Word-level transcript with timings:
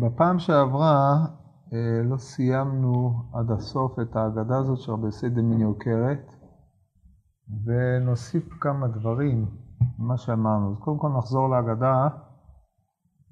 בפעם 0.00 0.38
שעברה 0.38 1.26
אה, 1.72 2.02
לא 2.04 2.16
סיימנו 2.16 3.22
עד 3.34 3.50
הסוף 3.50 3.98
את 3.98 4.16
ההגדה 4.16 4.58
הזאת 4.58 4.78
של 4.78 4.92
רבי 4.92 5.06
יוסי 5.06 5.28
דמין 5.28 5.60
יוקרת, 5.60 6.32
ונוסיף 7.64 8.52
כמה 8.60 8.88
דברים 8.88 9.46
ממה 9.98 10.16
שאמרנו. 10.16 10.72
אז 10.72 10.78
קודם 10.78 10.98
כל 10.98 11.08
נחזור 11.18 11.50
להגדה 11.50 12.08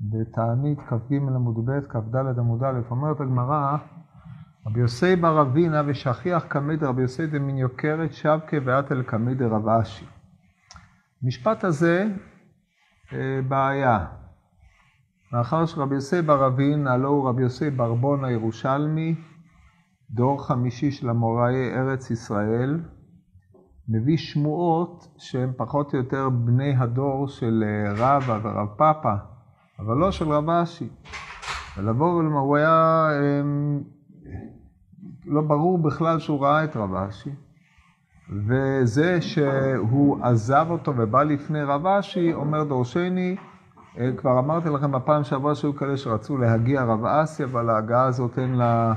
בתענית 0.00 0.78
כ"ג 0.78 1.14
עמוד 1.14 1.70
ב', 1.70 1.80
כ"ד 1.88 2.38
עמוד 2.38 2.64
א', 2.64 2.80
אומרת 2.90 3.20
הגמרא, 3.20 3.76
רבי 4.66 4.80
יוסי 4.80 5.16
בר 5.16 5.42
אבינה 5.42 5.82
ושכיח 5.86 6.44
קמד 6.44 6.84
רבי 6.84 7.02
יוסי 7.02 7.26
דמין 7.26 7.56
יוקרת 7.56 8.12
שבקה 8.12 8.56
ואת 8.64 8.92
אל 8.92 9.02
קמד 9.02 9.42
רב 9.42 9.68
אשי. 9.68 10.06
המשפט 11.22 11.64
הזה 11.64 12.06
אה, 13.12 13.40
בעיה. 13.48 14.06
מאחר 15.32 15.66
שרבי 15.66 15.94
יוסי 15.94 16.22
בר 16.22 16.46
אבין, 16.46 16.86
הלא 16.86 17.08
הוא 17.08 17.28
רבי 17.28 17.42
יוסי 17.42 17.70
ברבון 17.70 18.24
הירושלמי, 18.24 19.14
דור 20.10 20.46
חמישי 20.46 20.90
של 20.90 21.10
אמוראי 21.10 21.74
ארץ 21.74 22.10
ישראל, 22.10 22.80
מביא 23.88 24.16
שמועות 24.16 25.08
שהם 25.18 25.52
פחות 25.56 25.94
או 25.94 25.98
יותר 25.98 26.28
בני 26.28 26.76
הדור 26.76 27.28
של 27.28 27.64
אה, 27.66 27.92
רבא 27.96 28.38
ורב 28.42 28.68
פאפא, 28.76 29.14
אבל 29.78 29.96
לא 29.96 30.10
של 30.10 30.28
רב 30.28 30.50
אשי. 30.50 30.88
ולבוא 31.76 32.14
ולומר, 32.14 32.38
הוא 32.38 32.56
היה, 32.56 33.08
הם, 33.40 33.82
לא 35.26 35.40
ברור 35.40 35.78
בכלל 35.78 36.18
שהוא 36.18 36.44
ראה 36.44 36.64
את 36.64 36.76
רב 36.76 36.94
אשי. 36.94 37.30
וזה 38.46 39.22
שהוא 39.22 40.18
עזב 40.22 40.66
אותו 40.70 40.92
ובא 40.96 41.22
לפני 41.22 41.62
רב 41.62 41.86
אשי, 41.86 42.34
אומר 42.34 42.64
דורשני, 42.64 43.36
כבר 44.16 44.38
אמרתי 44.38 44.68
לכם 44.68 44.92
בפעם 44.92 45.24
שעברה 45.24 45.54
שהיו 45.54 45.76
כאלה 45.76 45.96
שרצו 45.96 46.36
להגיע 46.36 46.84
רב 46.84 47.04
אסי, 47.04 47.44
אבל 47.44 47.70
ההגעה 47.70 48.04
הזאת 48.04 48.38
אין 48.38 48.54
לה 48.54 48.94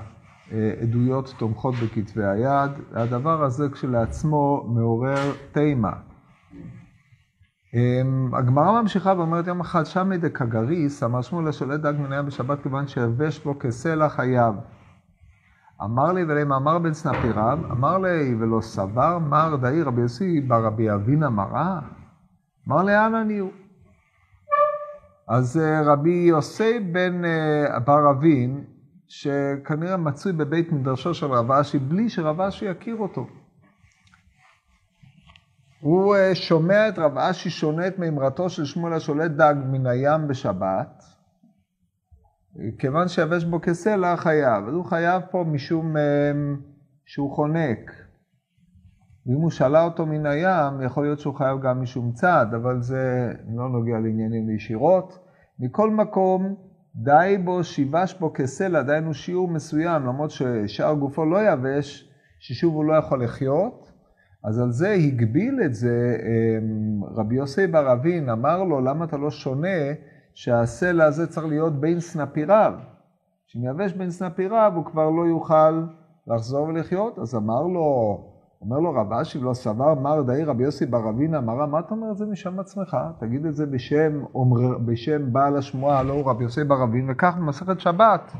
אה, 0.51 0.71
עדויות 0.81 1.33
תומכות 1.37 1.75
בכתבי 1.83 2.25
היד. 2.25 2.71
הדבר 2.93 3.43
הזה 3.43 3.69
כשלעצמו 3.69 4.65
מעורר 4.67 5.31
תימה. 5.51 5.91
אמ, 7.73 8.35
הגמרא 8.35 8.81
ממשיכה 8.81 9.13
ואומרת 9.17 9.47
יום 9.47 9.59
אחד 9.59 9.85
שמי 9.85 10.17
דקגריס, 10.17 11.03
אמר 11.03 11.21
שמואל 11.21 11.47
לשולט 11.47 11.79
דג 11.79 11.93
מניה 11.99 12.21
בשבת 12.21 12.63
כיוון 12.63 12.87
שיבש 12.87 13.39
בו 13.39 13.59
כסלע 13.59 14.09
חייו. 14.09 14.53
אמר 15.83 16.11
לי 16.11 16.23
ולמה 16.23 16.57
אמר 16.57 16.79
בן 16.79 16.93
סנפיריו, 16.93 17.59
אמר 17.71 17.97
לי 17.97 18.35
ולא 18.39 18.61
סבר 18.61 19.19
מר 19.19 19.55
דאי 19.55 19.83
רבי 19.83 20.01
יוסי 20.01 20.41
בר 20.41 20.65
רבי 20.65 20.93
אבינה 20.93 21.29
מראה? 21.29 21.79
אמר 22.67 22.83
לאן 22.83 23.15
אני 23.15 23.37
הוא? 23.37 23.51
אז 25.33 25.57
אה, 25.57 25.81
רבי 25.81 26.13
יוסי 26.29 26.79
בן 26.79 27.25
אה, 27.25 27.79
בר 27.79 28.11
אבין, 28.11 28.63
שכנראה 29.07 29.97
מצוי 29.97 30.33
בבית 30.33 30.71
מדרשו 30.71 31.13
של 31.13 31.25
רב 31.25 31.51
אשי, 31.51 31.79
בלי 31.79 32.09
שרב 32.09 32.41
אשי 32.41 32.65
יכיר 32.65 32.95
אותו. 32.95 33.27
הוא 35.79 36.15
אה, 36.15 36.35
שומע 36.35 36.89
את 36.89 36.99
רב 36.99 37.17
אשי 37.17 37.49
שונאת 37.49 37.99
מאמרתו 37.99 38.49
של 38.49 38.65
שמואל 38.65 38.93
השולט 38.93 39.31
דג 39.31 39.55
מן 39.65 39.87
הים 39.87 40.27
בשבת, 40.27 41.03
כיוון 42.79 43.07
שיבש 43.07 43.43
בו 43.43 43.61
כסלע 43.61 44.17
חייב. 44.17 44.67
אז 44.67 44.73
הוא 44.73 44.85
חייב 44.85 45.21
פה 45.31 45.45
משום 45.47 45.95
שהוא 47.05 47.35
חונק. 47.35 48.00
ואם 49.25 49.41
הוא 49.41 49.49
שאלה 49.49 49.83
אותו 49.83 50.05
מן 50.05 50.25
הים, 50.25 50.81
יכול 50.85 51.03
להיות 51.03 51.19
שהוא 51.19 51.35
חייב 51.35 51.61
גם 51.61 51.81
משום 51.81 52.11
צד, 52.11 52.45
אבל 52.55 52.81
זה 52.81 53.33
לא 53.55 53.69
נוגע 53.69 53.99
לעניינים 53.99 54.49
ישירות. 54.49 55.19
מכל 55.59 55.89
מקום, 55.89 56.55
די 56.95 57.37
בו 57.43 57.63
שיבש 57.63 58.15
בו 58.19 58.33
כסלע, 58.33 58.81
דהיינו 58.81 59.13
שיעור 59.13 59.47
מסוים, 59.47 60.05
למרות 60.05 60.31
ששאר 60.31 60.93
גופו 60.93 61.25
לא 61.25 61.51
יבש, 61.51 62.09
ששוב 62.39 62.75
הוא 62.75 62.85
לא 62.85 62.93
יכול 62.93 63.23
לחיות. 63.23 63.91
אז 64.43 64.59
על 64.59 64.71
זה 64.71 64.91
הגביל 64.91 65.59
את 65.65 65.73
זה 65.73 66.17
אמ, 66.23 67.03
רבי 67.03 67.35
יוסי 67.35 67.67
בר 67.67 67.93
אבין, 67.93 68.29
אמר 68.29 68.63
לו, 68.63 68.81
למה 68.81 69.05
אתה 69.05 69.17
לא 69.17 69.31
שונה 69.31 69.93
שהסלע 70.33 71.05
הזה 71.05 71.27
צריך 71.27 71.47
להיות 71.47 71.79
בין 71.79 71.99
סנפיריו? 71.99 72.73
כשאם 73.47 73.65
יבש 73.65 73.93
בין 73.93 74.11
סנפיריו 74.11 74.71
הוא 74.75 74.85
כבר 74.85 75.09
לא 75.09 75.27
יוכל 75.27 75.85
לחזור 76.27 76.67
ולחיות, 76.67 77.19
אז 77.19 77.35
אמר 77.35 77.61
לו, 77.61 78.17
אומר 78.61 78.79
לו 78.79 78.93
רב 78.93 79.13
אשי 79.13 79.39
לא 79.39 79.53
סבר 79.53 79.93
מר 79.93 80.21
דאי 80.21 80.43
רבי 80.43 80.63
יוסי 80.63 80.85
בר 80.85 81.09
אבינה 81.09 81.37
אמרה, 81.37 81.65
מה 81.65 81.79
אתה 81.79 81.93
אומר 81.93 82.11
את 82.11 82.17
זה 82.17 82.25
משם 82.25 82.59
עצמך? 82.59 82.97
תגיד 83.19 83.45
את 83.45 83.55
זה 83.55 83.65
בשם, 83.65 84.23
אומר, 84.35 84.77
בשם 84.77 85.33
בעל 85.33 85.57
השמועה, 85.57 86.03
לא 86.03 86.29
רבי 86.29 86.43
יוסי 86.43 86.63
בר 86.63 86.83
אבין, 86.83 87.07
וכך 87.09 87.33
במסכת 87.37 87.79
שבת. 87.79 88.31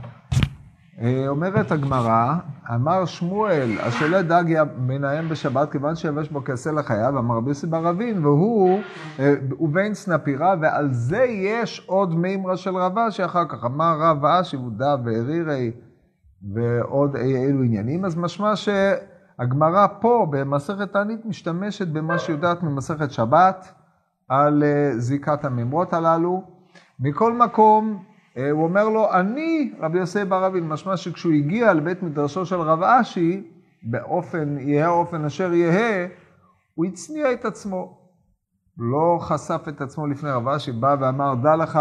אה, 1.01 1.27
אומרת 1.27 1.71
הגמרא, 1.71 2.33
אמר 2.75 3.05
שמואל, 3.05 3.69
השולט 3.79 4.25
דג 4.25 4.43
מנהם 4.77 5.29
בשבת 5.29 5.71
כיוון 5.71 5.95
שיבש 5.95 6.29
בו 6.29 6.43
כסה 6.43 6.71
לחייו, 6.71 7.19
אמר 7.19 7.35
רבי 7.35 7.49
יוסי 7.49 7.67
בר 7.67 7.89
אבין, 7.89 8.25
והוא, 8.25 8.79
אה, 9.19 9.33
ובין 9.59 9.93
סנפירה, 9.93 10.55
ועל 10.61 10.93
זה 10.93 11.23
יש 11.23 11.85
עוד 11.87 12.15
מימרה 12.15 12.57
של 12.57 12.77
רבה, 12.77 13.11
שאחר 13.11 13.45
כך 13.49 13.65
אמר 13.65 13.97
רב 13.99 14.25
אשי, 14.25 14.57
ודה 14.57 14.95
וארירי, 15.05 15.71
ועוד 16.53 17.15
אילו 17.15 17.63
עניינים, 17.63 18.05
אז 18.05 18.17
משמע 18.17 18.55
ש... 18.55 18.69
הגמרא 19.39 19.87
פה 20.01 20.27
במסכת 20.29 20.93
תענית 20.93 21.25
משתמשת 21.25 21.87
במה 21.87 22.19
שיודעת 22.19 22.63
ממסכת 22.63 23.11
שבת 23.11 23.73
על 24.29 24.63
אה, 24.63 24.91
זיקת 24.97 25.45
המימרות 25.45 25.93
הללו. 25.93 26.43
מכל 26.99 27.33
מקום, 27.33 28.03
אה, 28.37 28.51
הוא 28.51 28.63
אומר 28.63 28.89
לו, 28.89 29.13
אני 29.13 29.73
רבי 29.79 29.99
יוסי 29.99 30.25
בר 30.25 30.47
אבין, 30.47 30.67
משמע 30.67 30.97
שכשהוא 30.97 31.33
הגיע 31.33 31.73
לבית 31.73 32.03
מדרשו 32.03 32.45
של 32.45 32.55
רב 32.55 32.83
אשי, 32.83 33.51
באופן, 33.83 34.57
יהא 34.59 34.89
אופן 34.89 35.25
אשר 35.25 35.53
יהא, 35.53 36.07
הוא 36.75 36.85
הצניע 36.85 37.33
את 37.33 37.45
עצמו. 37.45 37.97
לא 38.77 39.17
חשף 39.21 39.61
את 39.67 39.81
עצמו 39.81 40.07
לפני 40.07 40.29
רב 40.29 40.47
אשי, 40.47 40.71
בא 40.71 40.95
ואמר, 40.99 41.35
דע 41.35 41.55
לך 41.55 41.79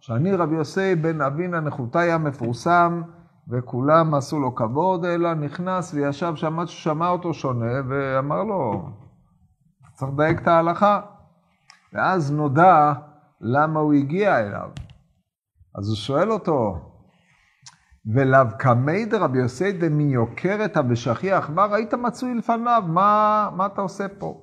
שאני 0.00 0.32
רבי 0.32 0.54
יוסי 0.54 0.94
בן 0.94 1.20
אבינה 1.20 1.60
נחותאי 1.60 2.12
המפורסם, 2.12 3.02
וכולם 3.48 4.14
עשו 4.14 4.40
לו 4.40 4.54
כבוד, 4.54 5.04
אלא 5.04 5.34
נכנס 5.34 5.94
וישב 5.94 6.32
שם 6.36 6.60
עד 6.60 6.68
ששמע 6.68 7.08
אותו 7.08 7.34
שונה, 7.34 7.80
ואמר 7.88 8.42
לו, 8.42 8.88
צריך 9.94 10.12
לדייק 10.12 10.42
את 10.42 10.48
ההלכה. 10.48 11.00
ואז 11.92 12.32
נודע 12.32 12.92
למה 13.40 13.80
הוא 13.80 13.92
הגיע 13.92 14.40
אליו. 14.40 14.68
אז 15.78 15.88
הוא 15.88 15.96
שואל 15.96 16.32
אותו, 16.32 16.78
ולאו 18.14 18.44
קמי 18.58 19.04
דרבי 19.04 19.38
יוסי 19.38 19.72
דמיוקרת 19.72 20.76
ושכיח, 20.88 21.50
מה 21.50 21.64
ראית 21.64 21.94
מצוי 21.94 22.34
לפניו, 22.34 22.82
מה, 22.86 23.50
מה 23.56 23.66
אתה 23.66 23.80
עושה 23.80 24.06
פה? 24.18 24.40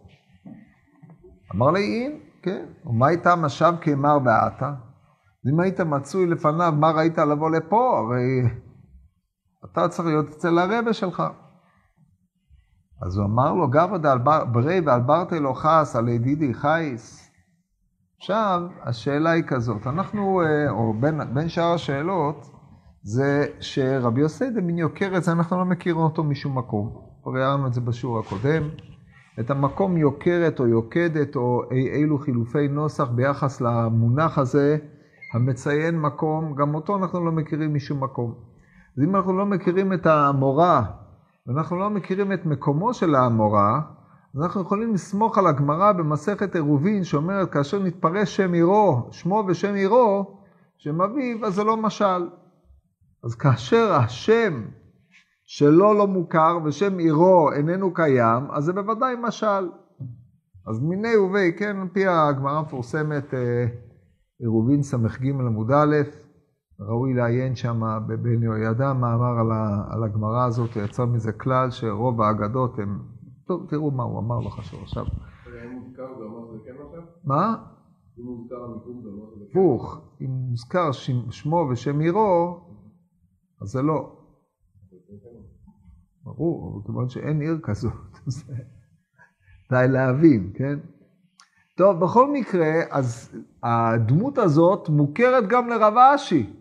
אמר 1.56 1.72
לי, 1.72 1.82
אין, 1.82 2.20
כן, 2.42 2.66
ומה 2.86 3.08
הייתה 3.08 3.36
משב 3.36 3.74
כמר 3.82 4.18
ועתה? 4.26 4.74
אם 5.48 5.60
היית 5.60 5.80
מצוי 5.80 6.26
לפניו, 6.26 6.74
מה 6.80 6.92
ראית 6.92 7.18
לבוא 7.18 7.50
לפה? 7.50 8.00
הרי 8.00 8.42
אתה 9.72 9.88
צריך 9.88 10.08
להיות 10.08 10.30
אצל 10.30 10.60
הרבה 10.60 10.94
שלך. 10.94 11.24
אז 13.02 13.18
הוא 13.18 13.26
אמר 13.26 13.54
לו, 13.54 13.68
גבא 13.70 14.44
ברי 14.52 14.82
ועל 14.86 15.02
ברתי 15.02 15.40
לא 15.40 15.54
חס 15.54 15.96
על 15.96 16.10
ידידי 16.10 16.54
חייס. 16.54 17.32
עכשיו, 18.18 18.62
השאלה 18.84 19.32
היא 19.32 19.44
כזאת, 19.48 19.88
אנחנו, 19.88 20.42
אה, 20.42 20.70
או 20.70 20.94
בין, 20.94 21.34
בין 21.34 21.50
שאר 21.50 21.74
השאלות, 21.74 22.52
זה 23.04 23.46
שרבי 23.60 24.22
יוסי 24.22 24.50
דמין 24.50 24.78
יוקרת, 24.78 25.24
זה 25.24 25.32
אנחנו 25.32 25.58
לא 25.58 25.66
מכירים 25.66 25.98
אותו 25.98 26.24
משום 26.24 26.58
מקום. 26.58 27.10
כבר 27.24 27.38
הערנו 27.38 27.68
את 27.68 27.74
זה 27.74 27.82
בשיעור 27.82 28.20
הקודם. 28.20 28.70
את 29.40 29.52
המקום 29.52 29.98
יוקרת 29.98 30.60
או 30.60 30.68
יוקדת 30.68 31.36
או 31.36 31.62
אי 31.72 31.88
אילו 31.90 32.18
חילופי 32.18 32.68
נוסח 32.68 33.08
ביחס 33.08 33.62
למונח 33.62 34.38
הזה, 34.38 34.78
המציין 35.34 36.00
מקום, 36.00 36.56
גם 36.56 36.76
אותו 36.76 36.98
אנחנו 36.98 37.26
לא 37.26 37.32
מכירים 37.32 37.74
משום 37.74 38.04
מקום. 38.04 38.49
אז 39.00 39.04
אם 39.04 39.16
אנחנו 39.16 39.38
לא 39.38 39.46
מכירים 39.46 39.94
את 39.94 40.06
האמורה, 40.06 40.84
ואנחנו 41.48 41.80
לא 41.80 41.90
מכירים 41.90 42.34
את 42.34 42.46
מקומו 42.46 42.94
של 42.94 43.16
האמורה, 43.16 43.82
אז 44.36 44.42
אנחנו 44.42 44.62
יכולים 44.62 44.94
לסמוך 44.94 45.38
על 45.38 45.48
הגמרא 45.48 45.92
במסכת 45.92 46.56
עירובין 46.56 47.04
שאומרת 47.04 47.52
כאשר 47.52 47.84
נתפרש 47.84 48.36
שם 48.36 48.54
עירו, 48.54 49.08
שמו 49.12 49.44
ושם 49.48 49.74
עירו, 49.74 50.38
שם 50.78 51.02
אביו, 51.02 51.46
אז 51.46 51.54
זה 51.54 51.64
לא 51.64 51.78
משל. 51.78 52.30
אז 53.24 53.36
כאשר 53.36 53.94
השם 53.94 54.64
שלו 55.46 55.94
לא 55.94 56.08
מוכר 56.08 56.58
ושם 56.66 56.98
עירו 56.98 57.52
איננו 57.52 57.94
קיים, 57.94 58.52
אז 58.52 58.64
זה 58.64 58.74
בוודאי 58.74 59.16
משל. 59.22 59.70
אז 60.68 60.80
מיני 60.80 61.18
ובי, 61.18 61.54
כן, 61.58 61.78
על 61.78 61.88
פי 61.94 62.08
הגמרא 62.08 62.58
המפורסמת 62.58 63.34
אה, 63.34 63.66
עירובין 64.40 64.84
ס"ג 64.84 65.26
עמוד 65.30 65.72
א', 65.72 65.96
ראוי 66.80 67.14
לעיין 67.14 67.56
שם 67.56 67.82
בבן 68.08 68.44
יהוידע 68.44 68.94
מאמר 68.94 69.40
על, 69.40 69.52
על 69.90 70.04
הגמרא 70.04 70.46
הזאת, 70.46 70.76
יצא 70.76 71.06
מזה 71.06 71.32
כלל 71.32 71.72
שרוב 71.72 72.22
האגדות 72.22 72.80
הם... 72.80 73.00
טוב, 73.48 73.66
תראו 73.70 73.92
מה 73.92 74.04
הוא 74.04 74.20
אמר, 74.20 74.40
לא 74.40 74.50
חשוב 74.50 74.82
עכשיו. 74.84 75.06
כן 76.66 76.76
מה? 77.24 77.56
הפוך, 79.50 80.02
אם 80.22 80.30
מוזכר 80.30 80.92
שמו 81.30 81.68
ושם 81.72 82.00
עירו, 82.00 82.60
אז 83.62 83.68
זה 83.68 83.82
לא. 83.82 84.16
ברור, 86.24 86.74
אבל 86.74 86.86
כיוון 86.86 87.10
שאין 87.10 87.42
עיר 87.42 87.60
כזאת, 87.64 87.94
די 89.72 89.86
להבין, 89.90 90.52
כן? 90.56 90.80
טוב, 91.78 92.00
בכל 92.00 92.32
מקרה, 92.32 92.72
אז 92.92 93.38
הדמות 93.64 94.38
הזאת 94.38 94.90
מוכרת 94.90 95.48
גם 95.48 95.70
לרב 95.70 95.94
אשי. 95.98 96.59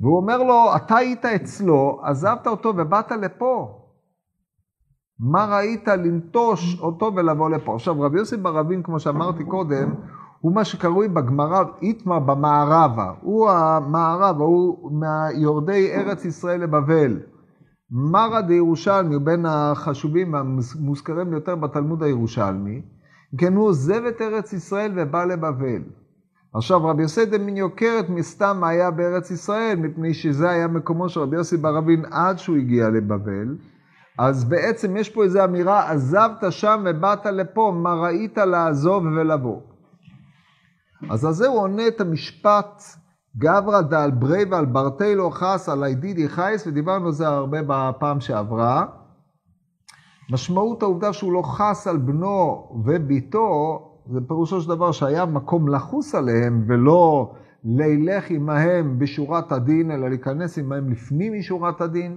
והוא 0.00 0.16
אומר 0.16 0.42
לו, 0.42 0.76
אתה 0.76 0.96
היית 0.96 1.24
אצלו, 1.24 2.00
עזבת 2.02 2.46
אותו 2.46 2.72
ובאת 2.76 3.12
לפה. 3.12 3.82
מה 5.20 5.44
ראית 5.56 5.88
לנטוש 5.88 6.80
אותו 6.80 7.12
ולבוא 7.16 7.50
לפה? 7.50 7.74
עכשיו, 7.74 8.00
רבי 8.00 8.18
יוסי 8.18 8.36
ברבין, 8.36 8.82
כמו 8.82 9.00
שאמרתי 9.00 9.44
קודם, 9.44 9.94
הוא 10.40 10.54
מה 10.54 10.64
שקרוי 10.64 11.08
בגמרא 11.08 11.62
איתמר 11.82 12.18
במערבה. 12.18 13.12
הוא 13.20 13.50
המערבה, 13.50 14.44
הוא 14.44 14.92
מיורדי 14.92 15.92
ארץ 15.92 16.24
ישראל 16.24 16.62
לבבל. 16.62 17.20
מרא 17.90 18.40
דירושלמי 18.40 19.14
הוא 19.14 19.22
בין 19.22 19.46
החשובים 19.46 20.32
והמוזכרים 20.32 21.32
יותר 21.32 21.56
בתלמוד 21.56 22.02
הירושלמי. 22.02 22.82
כן, 23.38 23.54
הוא 23.54 23.66
עוזב 23.68 24.04
את 24.04 24.22
ארץ 24.22 24.52
ישראל 24.52 24.92
ובא 24.96 25.24
לבבל. 25.24 25.82
עכשיו, 26.56 26.86
רבי 26.86 27.02
יוסי 27.02 27.26
דמין 27.26 27.56
יוקרת 27.56 28.08
מסתם 28.08 28.64
היה 28.64 28.90
בארץ 28.90 29.30
ישראל, 29.30 29.76
מפני 29.78 30.14
שזה 30.14 30.50
היה 30.50 30.66
מקומו 30.66 31.08
של 31.08 31.20
רבי 31.20 31.36
יוסי 31.36 31.56
ברבין 31.56 32.04
עד 32.10 32.38
שהוא 32.38 32.56
הגיע 32.56 32.88
לבבל. 32.88 33.56
אז 34.18 34.44
בעצם 34.44 34.96
יש 34.96 35.10
פה 35.10 35.24
איזו 35.24 35.44
אמירה, 35.44 35.90
עזבת 35.90 36.44
שם 36.50 36.84
ובאת 36.86 37.26
לפה, 37.26 37.72
מה 37.76 37.94
ראית 37.94 38.38
לעזוב 38.38 39.04
ולבוא. 39.04 39.60
אז 41.10 41.24
על 41.24 41.32
זה 41.32 41.46
הוא 41.46 41.58
עונה 41.58 41.88
את 41.88 42.00
המשפט 42.00 42.82
גברא 43.38 43.80
דל 43.80 44.10
ברי 44.10 44.44
ועל 44.50 44.66
ברטלו 44.66 45.30
חס 45.30 45.68
על 45.68 45.84
הידידי 45.84 46.28
חייס, 46.28 46.66
ודיברנו 46.66 47.06
על 47.06 47.12
זה 47.12 47.28
הרבה 47.28 47.58
בפעם 47.66 48.20
שעברה. 48.20 48.86
משמעות 50.30 50.82
העובדה 50.82 51.12
שהוא 51.12 51.32
לא 51.32 51.42
חס 51.42 51.86
על 51.86 51.96
בנו 51.96 52.68
וביתו, 52.84 53.80
זה 54.10 54.20
פירושו 54.28 54.60
של 54.60 54.68
דבר 54.68 54.92
שהיה 54.92 55.26
מקום 55.26 55.68
לחוס 55.68 56.14
עליהם 56.14 56.64
ולא 56.68 57.32
לילך 57.64 58.30
עמהם 58.30 58.98
בשורת 58.98 59.52
הדין, 59.52 59.90
אלא 59.90 60.08
להיכנס 60.08 60.58
עמהם 60.58 60.90
לפנים 60.90 61.32
משורת 61.38 61.80
הדין. 61.80 62.16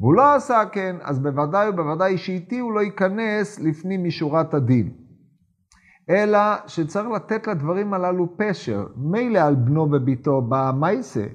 והוא 0.00 0.14
לא 0.14 0.34
עשה 0.34 0.62
כן, 0.72 0.96
אז 1.02 1.18
בוודאי 1.18 1.68
ובוודאי 1.68 2.18
שאיתי 2.18 2.58
הוא 2.58 2.72
לא 2.72 2.80
ייכנס 2.80 3.60
לפנים 3.60 4.04
משורת 4.04 4.54
הדין. 4.54 4.90
אלא 6.10 6.38
שצריך 6.66 7.08
לתת 7.08 7.46
לדברים 7.46 7.94
הללו 7.94 8.28
פשר. 8.36 8.86
מילא 8.96 9.38
על 9.38 9.54
בנו 9.54 9.88
וביתו 9.92 10.42
במייסה, 10.48 11.26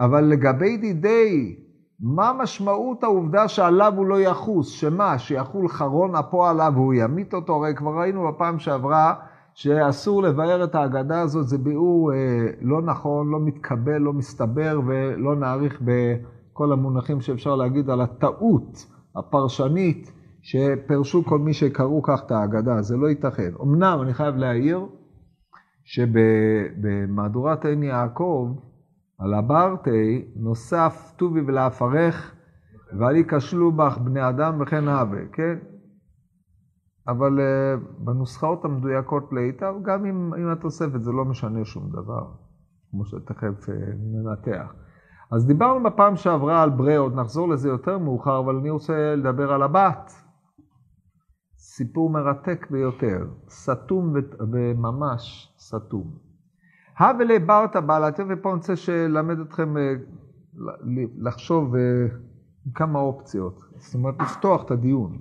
אבל 0.00 0.24
לגבי 0.24 0.76
דידי, 0.76 1.56
מה 2.00 2.32
משמעות 2.32 3.04
העובדה 3.04 3.48
שעליו 3.48 3.92
הוא 3.96 4.06
לא 4.06 4.20
יחוס? 4.20 4.68
שמה, 4.68 5.18
שיחול 5.18 5.68
חרון 5.68 6.14
אפו 6.14 6.46
עליו 6.46 6.72
והוא 6.74 6.94
ימית 6.94 7.34
אותו? 7.34 7.54
הרי 7.54 7.74
כבר 7.74 8.00
ראינו 8.00 8.28
בפעם 8.28 8.58
שעברה 8.58 9.14
שאסור 9.54 10.22
לבאר 10.22 10.64
את 10.64 10.74
ההגדה 10.74 11.20
הזאת, 11.20 11.48
זה 11.48 11.58
ביאור 11.58 12.12
אה, 12.12 12.46
לא 12.60 12.82
נכון, 12.82 13.30
לא 13.30 13.40
מתקבל, 13.40 13.98
לא 13.98 14.12
מסתבר 14.12 14.80
ולא 14.86 15.36
נאריך 15.36 15.80
בכל 15.80 16.72
המונחים 16.72 17.20
שאפשר 17.20 17.56
להגיד 17.56 17.90
על 17.90 18.00
הטעות 18.00 18.86
הפרשנית 19.16 20.12
שפרשו 20.42 21.24
כל 21.24 21.38
מי 21.38 21.52
שקראו 21.52 22.02
כך 22.02 22.22
את 22.26 22.30
ההגדה, 22.30 22.82
זה 22.82 22.96
לא 22.96 23.06
ייתכן. 23.08 23.50
אמנם 23.62 23.98
אני 24.02 24.14
חייב 24.14 24.36
להעיר 24.36 24.86
שבמהדורת 25.84 27.64
עין 27.64 27.82
יעקב, 27.82 28.48
על 29.18 29.34
הברטי, 29.34 30.32
נוסף 30.36 31.12
טובי 31.16 31.40
ולאפרך 31.40 32.34
ואל 32.98 33.16
ייכשלו 33.16 33.72
בך 33.72 33.98
בני 33.98 34.28
אדם 34.28 34.60
וכן 34.60 34.88
הווה, 34.88 35.20
כן? 35.32 35.58
אבל 37.08 37.38
uh, 37.38 38.04
בנוסחאות 38.04 38.64
המדויקות 38.64 39.32
לאיתר, 39.32 39.74
גם 39.82 40.04
עם, 40.04 40.34
עם 40.34 40.48
התוספת 40.48 41.02
זה 41.02 41.12
לא 41.12 41.24
משנה 41.24 41.64
שום 41.64 41.90
דבר, 41.90 42.26
כמו 42.90 43.04
שתכף 43.06 43.68
uh, 43.68 43.72
ננתח. 43.98 44.74
אז 45.30 45.46
דיברנו 45.46 45.84
בפעם 45.84 46.16
שעברה 46.16 46.62
על 46.62 46.70
ברי, 46.70 46.96
עוד 46.96 47.14
נחזור 47.14 47.48
לזה 47.48 47.68
יותר 47.68 47.98
מאוחר, 47.98 48.38
אבל 48.38 48.56
אני 48.56 48.70
רוצה 48.70 49.14
לדבר 49.16 49.52
על 49.52 49.62
הבת. 49.62 50.12
סיפור 51.58 52.10
מרתק 52.10 52.66
ביותר, 52.70 53.26
סתום 53.48 54.14
וממש 54.52 55.54
סתום. 55.58 56.25
הבלה 56.98 57.38
ברטה 57.38 57.80
בעלתו, 57.80 58.22
ופה 58.28 58.50
אני 58.50 58.58
רוצה 58.58 58.74
ללמד 59.08 59.40
אתכם 59.40 59.76
אה, 59.76 59.94
לחשוב 61.18 61.74
אה, 61.76 61.80
כמה 62.74 62.98
אופציות, 62.98 63.60
זאת 63.76 63.94
אומרת 63.94 64.14
לפתוח 64.20 64.64
את 64.64 64.70
הדיון. 64.70 65.18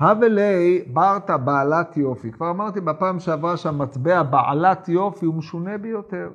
הבלי 0.00 0.84
ברטה 0.92 1.36
בעלת 1.36 1.96
יופי, 1.96 2.32
כבר 2.32 2.50
אמרתי 2.50 2.80
בפעם 2.80 3.20
שעברה 3.20 3.56
שהמטבע 3.56 4.22
בעלת 4.22 4.88
יופי 4.88 5.26
הוא 5.26 5.34
משונה 5.34 5.78
ביותר. 5.78 6.28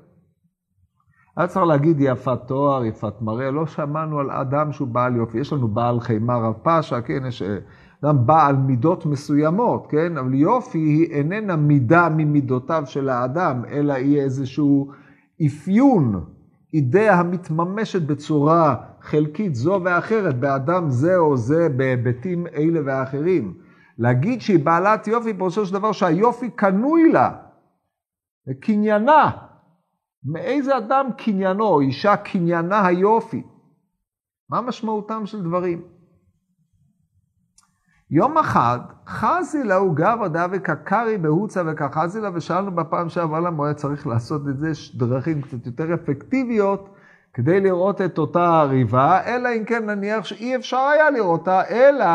היה 1.38 1.48
צריך 1.48 1.66
להגיד 1.66 1.98
יפת 2.00 2.40
תואר, 2.48 2.86
יפת 2.86 3.22
מראה, 3.22 3.52
לא 3.52 3.66
שמענו 3.66 4.20
על 4.20 4.32
אדם 4.32 4.72
שהוא 4.72 4.88
בעל 4.88 5.16
יופי. 5.16 5.38
יש 5.38 5.54
לנו 5.54 5.68
בעל 5.68 6.00
חימה 6.00 6.38
רב 6.38 6.54
פאשה, 6.54 7.02
כן, 7.02 7.26
יש 7.28 7.42
אה, 7.42 7.58
אדם 8.04 8.26
בעל 8.26 8.56
מידות 8.56 9.06
מסוימות, 9.06 9.88
כן? 9.90 10.18
אבל 10.18 10.34
יופי 10.34 10.78
היא 10.78 11.12
איננה 11.12 11.56
מידה 11.56 12.10
ממידותיו 12.10 12.84
של 12.86 13.10
האדם, 13.10 13.66
אלא 13.66 13.94
היא 13.94 14.22
איזשהו 14.22 14.92
אפיון, 15.46 16.26
אידאה 16.74 17.20
המתממשת 17.20 18.02
בצורה 18.02 18.76
חלקית 19.02 19.56
זו 19.56 19.80
ואחרת, 19.84 20.40
באדם 20.40 20.90
זה 20.90 21.18
או 21.18 21.38
זה, 21.38 21.70
בהיבטים 21.70 22.48
אלה 22.48 22.80
ואחרים. 22.86 23.54
להגיד 23.98 24.42
שהיא 24.42 24.66
בעלת 24.66 25.08
יופי, 25.08 25.34
פירושו 25.34 25.66
של 25.66 25.74
דבר 25.74 25.92
שהיופי 25.92 26.50
קנוי 26.50 27.12
לה, 27.12 27.32
קניינה. 28.60 29.32
מאיזה 30.24 30.78
אדם 30.78 31.06
קניינו, 31.18 31.80
אישה 31.80 32.18
קניינה 32.18 32.86
היופי? 32.86 33.44
מה 34.50 34.62
משמעותם 34.62 35.26
של 35.26 35.42
דברים? 35.42 35.82
יום 38.14 38.38
אחד 38.38 38.80
חזי 39.08 39.64
לה 39.64 39.80
גב 39.94 40.20
עדה 40.24 40.46
וקקרי 40.52 41.18
בהוצה 41.18 41.62
וכחזי 41.66 42.22
לה, 42.22 42.30
ושאלנו 42.34 42.72
בפעם 42.72 43.10
שעברה 43.10 43.40
למה 43.40 43.66
היה 43.66 43.74
צריך 43.74 44.08
לעשות 44.08 44.42
את 44.48 44.58
זה, 44.58 44.70
יש 44.70 44.96
דרכים 44.96 45.42
קצת 45.42 45.66
יותר 45.66 45.94
אפקטיביות 45.94 46.90
כדי 47.34 47.60
לראות 47.60 48.02
את 48.02 48.18
אותה 48.18 48.64
ריבה, 48.64 49.24
אלא 49.26 49.50
אם 49.58 49.64
כן 49.66 49.86
נניח 49.86 50.26
שאי 50.26 50.56
אפשר 50.56 50.78
היה 50.78 51.10
לראותה, 51.10 51.62
אלא 51.70 52.06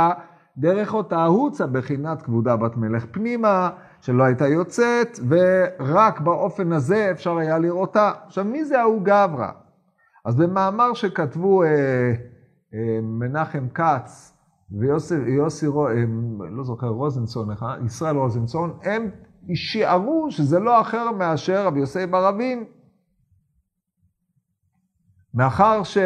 דרך 0.56 0.94
אותה 0.94 1.24
הוצה 1.24 1.66
בחינת 1.66 2.22
כבודה 2.22 2.56
בת 2.56 2.76
מלך 2.76 3.06
פנימה, 3.10 3.70
שלא 4.00 4.24
הייתה 4.24 4.48
יוצאת, 4.48 5.18
ורק 5.28 6.20
באופן 6.20 6.72
הזה 6.72 7.10
אפשר 7.10 7.36
היה 7.36 7.58
לראותה. 7.58 8.12
עכשיו, 8.26 8.44
מי 8.44 8.64
זה 8.64 8.80
ההוא 8.80 9.02
גברא? 9.02 9.50
אז 10.24 10.36
במאמר 10.36 10.94
שכתבו 10.94 11.62
אה, 11.62 11.68
אה, 12.74 12.98
מנחם 13.02 13.68
כץ, 13.74 14.35
ויוסי, 14.70 15.14
יוסי, 15.14 15.66
לא 16.50 16.64
זוכר, 16.64 16.88
רוזנצון, 16.88 17.48
ישראל 17.86 18.16
רוזנצון, 18.16 18.78
הם 18.82 19.10
שיערו 19.54 20.26
שזה 20.30 20.58
לא 20.58 20.80
אחר 20.80 21.12
מאשר 21.12 21.66
רבי 21.66 21.80
יוסי 21.80 22.06
ברבין. 22.06 22.64
מאחר 25.34 25.82
ש... 25.82 25.98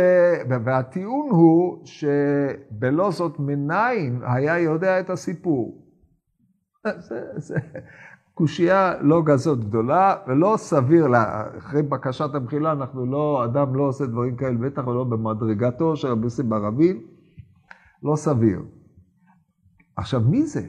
והטיעון 0.64 1.30
הוא 1.30 1.86
שבלא 1.86 3.10
זאת 3.10 3.38
מניין 3.38 4.20
היה 4.22 4.58
יודע 4.58 5.00
את 5.00 5.10
הסיפור. 5.10 5.86
זה, 7.08 7.20
זה 7.36 7.58
קושייה 8.34 8.94
לא 9.00 9.22
כזאת 9.26 9.64
גדולה 9.64 10.16
ולא 10.26 10.54
סביר, 10.56 11.06
לה, 11.06 11.44
אחרי 11.58 11.82
בקשת 11.82 12.34
המחילה 12.34 12.72
אנחנו 12.72 13.06
לא, 13.06 13.44
אדם 13.44 13.74
לא 13.74 13.82
עושה 13.82 14.06
דברים 14.06 14.36
כאלה, 14.36 14.58
בטח 14.58 14.86
ולא 14.86 15.04
במדרגתו 15.04 15.96
של 15.96 16.08
רבי 16.08 16.24
יוסי 16.24 16.42
ברבין. 16.42 17.00
לא 18.02 18.16
סביר. 18.16 18.62
עכשיו, 19.96 20.20
מי 20.20 20.46
זה? 20.46 20.68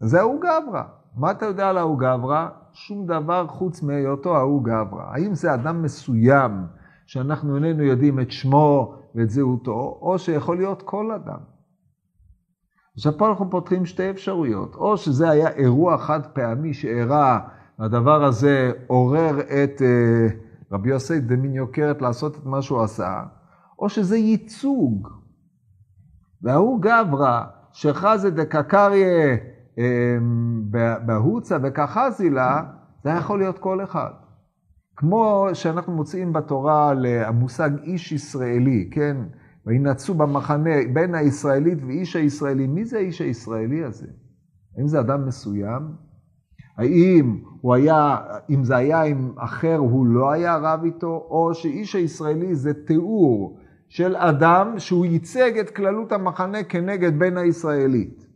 זה 0.00 0.20
ההוא 0.20 0.40
גברא. 0.40 0.82
מה 1.16 1.30
אתה 1.30 1.46
יודע 1.46 1.68
על 1.68 1.78
ההוא 1.78 1.98
גברא? 1.98 2.48
שום 2.72 3.06
דבר 3.06 3.46
חוץ 3.46 3.82
מהיותו 3.82 4.36
ההוא 4.36 4.64
גברא. 4.64 5.02
האם 5.02 5.34
זה 5.34 5.54
אדם 5.54 5.82
מסוים 5.82 6.66
שאנחנו 7.06 7.56
איננו 7.56 7.82
יודעים 7.82 8.20
את 8.20 8.30
שמו 8.30 8.94
ואת 9.14 9.30
זהותו, 9.30 9.98
או 10.02 10.18
שיכול 10.18 10.56
להיות 10.56 10.82
כל 10.82 11.12
אדם. 11.12 11.38
עכשיו 12.94 13.12
פה 13.18 13.28
אנחנו 13.28 13.50
פותחים 13.50 13.86
שתי 13.86 14.10
אפשרויות, 14.10 14.74
או 14.74 14.96
שזה 14.96 15.30
היה 15.30 15.48
אירוע 15.48 15.98
חד 15.98 16.26
פעמי 16.26 16.74
שאירע, 16.74 17.38
והדבר 17.78 18.24
הזה 18.24 18.72
עורר 18.86 19.40
את 19.40 19.82
אה, 19.82 20.26
רבי 20.72 20.90
יוסי 20.90 21.20
דמין 21.20 21.54
יוקרת 21.54 22.02
לעשות 22.02 22.36
את 22.36 22.46
מה 22.46 22.62
שהוא 22.62 22.82
עשה, 22.82 23.22
או 23.78 23.88
שזה 23.88 24.16
ייצוג 24.16 25.19
וההוא 26.42 26.80
גברא, 26.82 27.42
שחזה 27.72 28.30
דקקריה 28.30 29.36
אמ, 29.78 30.62
בהוצה 31.06 31.56
וכחזי 31.62 32.30
לה, 32.30 32.62
זה 33.04 33.10
יכול 33.10 33.38
להיות 33.38 33.58
כל 33.58 33.84
אחד. 33.84 34.10
כמו 34.96 35.48
שאנחנו 35.52 35.92
מוצאים 35.92 36.32
בתורה 36.32 36.94
למושג 36.94 37.70
איש 37.82 38.12
ישראלי, 38.12 38.88
כן? 38.92 39.16
וינצו 39.66 40.14
במחנה 40.14 40.70
בין 40.92 41.14
הישראלית 41.14 41.78
ואיש 41.86 42.16
הישראלי. 42.16 42.66
מי 42.66 42.84
זה 42.84 42.98
האיש 42.98 43.20
הישראלי 43.20 43.84
הזה? 43.84 44.06
האם 44.78 44.88
זה 44.88 45.00
אדם 45.00 45.26
מסוים? 45.26 45.82
האם 46.78 47.38
הוא 47.60 47.74
היה, 47.74 48.16
אם 48.50 48.64
זה 48.64 48.76
היה 48.76 49.02
עם 49.02 49.32
אחר, 49.36 49.76
הוא 49.76 50.06
לא 50.06 50.30
היה 50.30 50.56
רב 50.56 50.80
איתו, 50.84 51.26
או 51.30 51.54
שאיש 51.54 51.94
הישראלי 51.94 52.54
זה 52.54 52.86
תיאור 52.86 53.59
של 53.90 54.16
אדם 54.16 54.78
שהוא 54.78 55.06
ייצג 55.06 55.58
את 55.58 55.70
כללות 55.70 56.12
המחנה 56.12 56.62
כנגד 56.62 57.18
בן 57.18 57.36
הישראלית. 57.36 58.26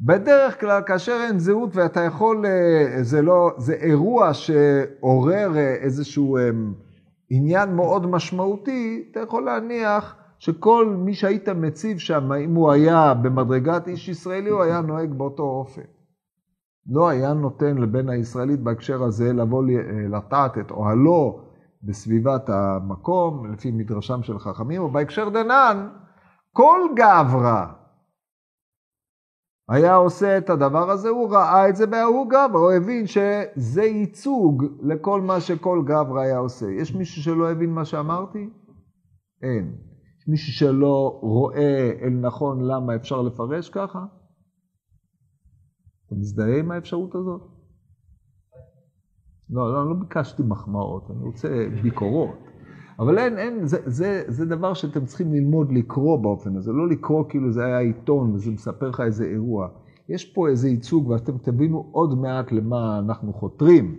בדרך 0.00 0.60
כלל, 0.60 0.82
כאשר 0.86 1.16
אין 1.28 1.38
זהות 1.38 1.76
ואתה 1.76 2.00
יכול, 2.00 2.46
אה, 2.46 3.02
זה 3.02 3.22
לא, 3.22 3.50
זה 3.58 3.72
אירוע 3.72 4.34
שעורר 4.34 5.56
אה, 5.56 5.74
איזשהו 5.74 6.36
אה, 6.36 6.50
עניין 7.30 7.74
מאוד 7.76 8.06
משמעותי, 8.06 9.08
אתה 9.10 9.20
יכול 9.20 9.44
להניח 9.44 10.16
שכל 10.38 10.96
מי 10.98 11.14
שהיית 11.14 11.48
מציב 11.48 11.98
שם, 11.98 12.32
אם 12.32 12.54
הוא 12.54 12.72
היה 12.72 13.14
במדרגת 13.14 13.88
איש 13.88 14.08
ישראלי, 14.08 14.50
הוא 14.50 14.62
היה 14.62 14.80
נוהג 14.80 15.12
באותו 15.12 15.42
אופן. 15.42 15.82
לא 16.90 17.08
היה 17.08 17.32
נותן 17.32 17.78
לבן 17.78 18.08
הישראלית 18.08 18.60
בהקשר 18.60 19.02
הזה 19.02 19.32
לבוא 19.32 19.64
לטעת 20.10 20.58
את 20.58 20.70
אוהלו 20.70 21.49
בסביבת 21.82 22.48
המקום, 22.48 23.52
לפי 23.52 23.70
מדרשם 23.70 24.22
של 24.22 24.38
חכמים, 24.38 24.82
ובהקשר 24.82 25.28
דנן, 25.28 25.88
כל 26.52 26.80
גברא 26.96 27.66
היה 29.70 29.94
עושה 29.94 30.38
את 30.38 30.50
הדבר 30.50 30.90
הזה, 30.90 31.08
הוא 31.08 31.30
ראה 31.30 31.68
את 31.68 31.76
זה 31.76 31.86
בהוא 31.86 32.26
גברא, 32.30 32.60
הוא 32.60 32.72
הבין 32.72 33.06
שזה 33.06 33.82
ייצוג 33.82 34.64
לכל 34.80 35.20
מה 35.20 35.40
שכל 35.40 35.82
גברא 35.86 36.20
היה 36.20 36.38
עושה. 36.38 36.66
יש 36.70 36.94
מישהו 36.94 37.22
שלא 37.22 37.50
הבין 37.50 37.70
מה 37.70 37.84
שאמרתי? 37.84 38.50
אין. 39.42 39.74
יש 40.18 40.28
מישהו 40.28 40.52
שלא 40.52 41.18
רואה 41.22 41.90
אל 42.02 42.10
נכון 42.10 42.64
למה 42.64 42.96
אפשר 42.96 43.22
לפרש 43.22 43.68
ככה? 43.70 44.04
אתה 46.06 46.14
מזדהה 46.14 46.58
עם 46.58 46.70
האפשרות 46.70 47.14
הזאת? 47.14 47.59
לא, 49.52 49.74
לא, 49.74 49.88
לא 49.88 49.94
ביקשתי 49.94 50.42
מחמאות, 50.42 51.10
אני 51.10 51.22
רוצה 51.22 51.48
ביקורות. 51.82 52.38
אבל 52.98 53.18
אין, 53.18 53.38
אין, 53.38 53.66
זה, 53.66 53.78
זה, 53.86 54.24
זה 54.28 54.46
דבר 54.46 54.74
שאתם 54.74 55.04
צריכים 55.04 55.32
ללמוד 55.32 55.72
לקרוא 55.72 56.22
באופן 56.22 56.56
הזה, 56.56 56.72
לא 56.72 56.88
לקרוא 56.88 57.24
כאילו 57.28 57.52
זה 57.52 57.64
היה 57.64 57.78
עיתון 57.78 58.34
וזה 58.34 58.50
מספר 58.50 58.88
לך 58.88 59.00
איזה 59.00 59.24
אירוע. 59.24 59.68
יש 60.08 60.32
פה 60.34 60.48
איזה 60.48 60.68
ייצוג 60.68 61.08
ואתם 61.08 61.38
תבינו 61.38 61.88
עוד 61.92 62.18
מעט 62.18 62.52
למה 62.52 62.98
אנחנו 62.98 63.32
חותרים. 63.32 63.96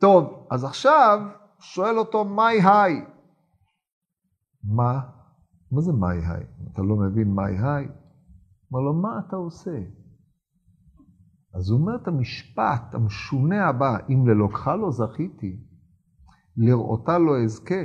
טוב, 0.00 0.46
אז 0.50 0.64
עכשיו 0.64 1.18
שואל 1.60 1.98
אותו, 1.98 2.24
מהי 2.24 2.60
היי? 2.62 3.04
מה? 4.64 5.00
מה 5.72 5.80
זה 5.80 5.92
מהי 5.92 6.18
היי? 6.18 6.44
אתה 6.72 6.82
לא 6.82 6.96
מבין 6.96 7.34
מהי 7.34 7.56
היי? 7.58 7.88
אומר 8.72 8.84
לו, 8.84 8.92
מה 8.92 9.20
אתה 9.26 9.36
עושה? 9.36 9.78
אז 11.54 11.70
הוא 11.70 11.80
אומר 11.80 11.96
את 11.96 12.08
המשפט 12.08 12.94
המשונה 12.94 13.66
הבא, 13.68 13.96
אם 14.08 14.26
ללוקחה 14.26 14.76
לא 14.76 14.90
זכיתי, 14.90 15.56
לראותה 16.56 17.18
לא 17.18 17.42
אזכה. 17.42 17.84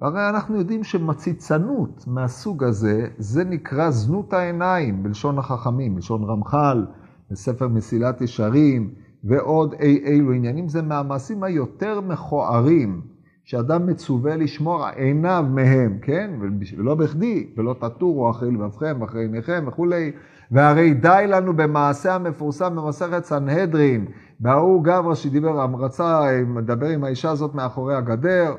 והרי 0.00 0.28
אנחנו 0.28 0.56
יודעים 0.56 0.84
שמציצנות 0.84 2.04
מהסוג 2.06 2.64
הזה, 2.64 3.08
זה 3.18 3.44
נקרא 3.44 3.90
זנות 3.90 4.32
העיניים, 4.32 5.02
בלשון 5.02 5.38
החכמים, 5.38 5.94
בלשון 5.94 6.24
רמח"ל, 6.24 6.86
בספר 7.30 7.68
מסילת 7.68 8.20
ישרים, 8.20 8.94
ועוד 9.24 9.74
אי 9.80 9.96
אילו 10.04 10.32
עניינים, 10.32 10.68
זה 10.68 10.82
מהמעשים 10.82 11.42
היותר 11.42 12.00
מכוערים, 12.00 13.00
שאדם 13.44 13.86
מצווה 13.86 14.36
לשמור 14.36 14.86
עיניו 14.86 15.44
מהם, 15.50 15.98
כן? 16.02 16.30
ולא 16.76 16.94
בכדי, 16.94 17.50
ולא 17.56 17.74
תטורו 17.80 18.30
אחרי 18.30 18.50
לבבכם, 18.50 19.02
אחרי 19.02 19.22
עיניכם 19.22 19.64
וכולי. 19.68 20.12
והרי 20.50 20.94
די 20.94 21.24
לנו 21.28 21.56
במעשה 21.56 22.14
המפורסם 22.14 22.76
במסכת 22.76 23.24
סנהדרין, 23.24 24.06
בהוא 24.40 24.84
גברא 24.84 25.14
שדיבר, 25.14 25.66
רצה 25.78 26.20
לדבר 26.56 26.86
עם 26.86 27.04
האישה 27.04 27.30
הזאת 27.30 27.54
מאחורי 27.54 27.94
הגדר, 27.94 28.54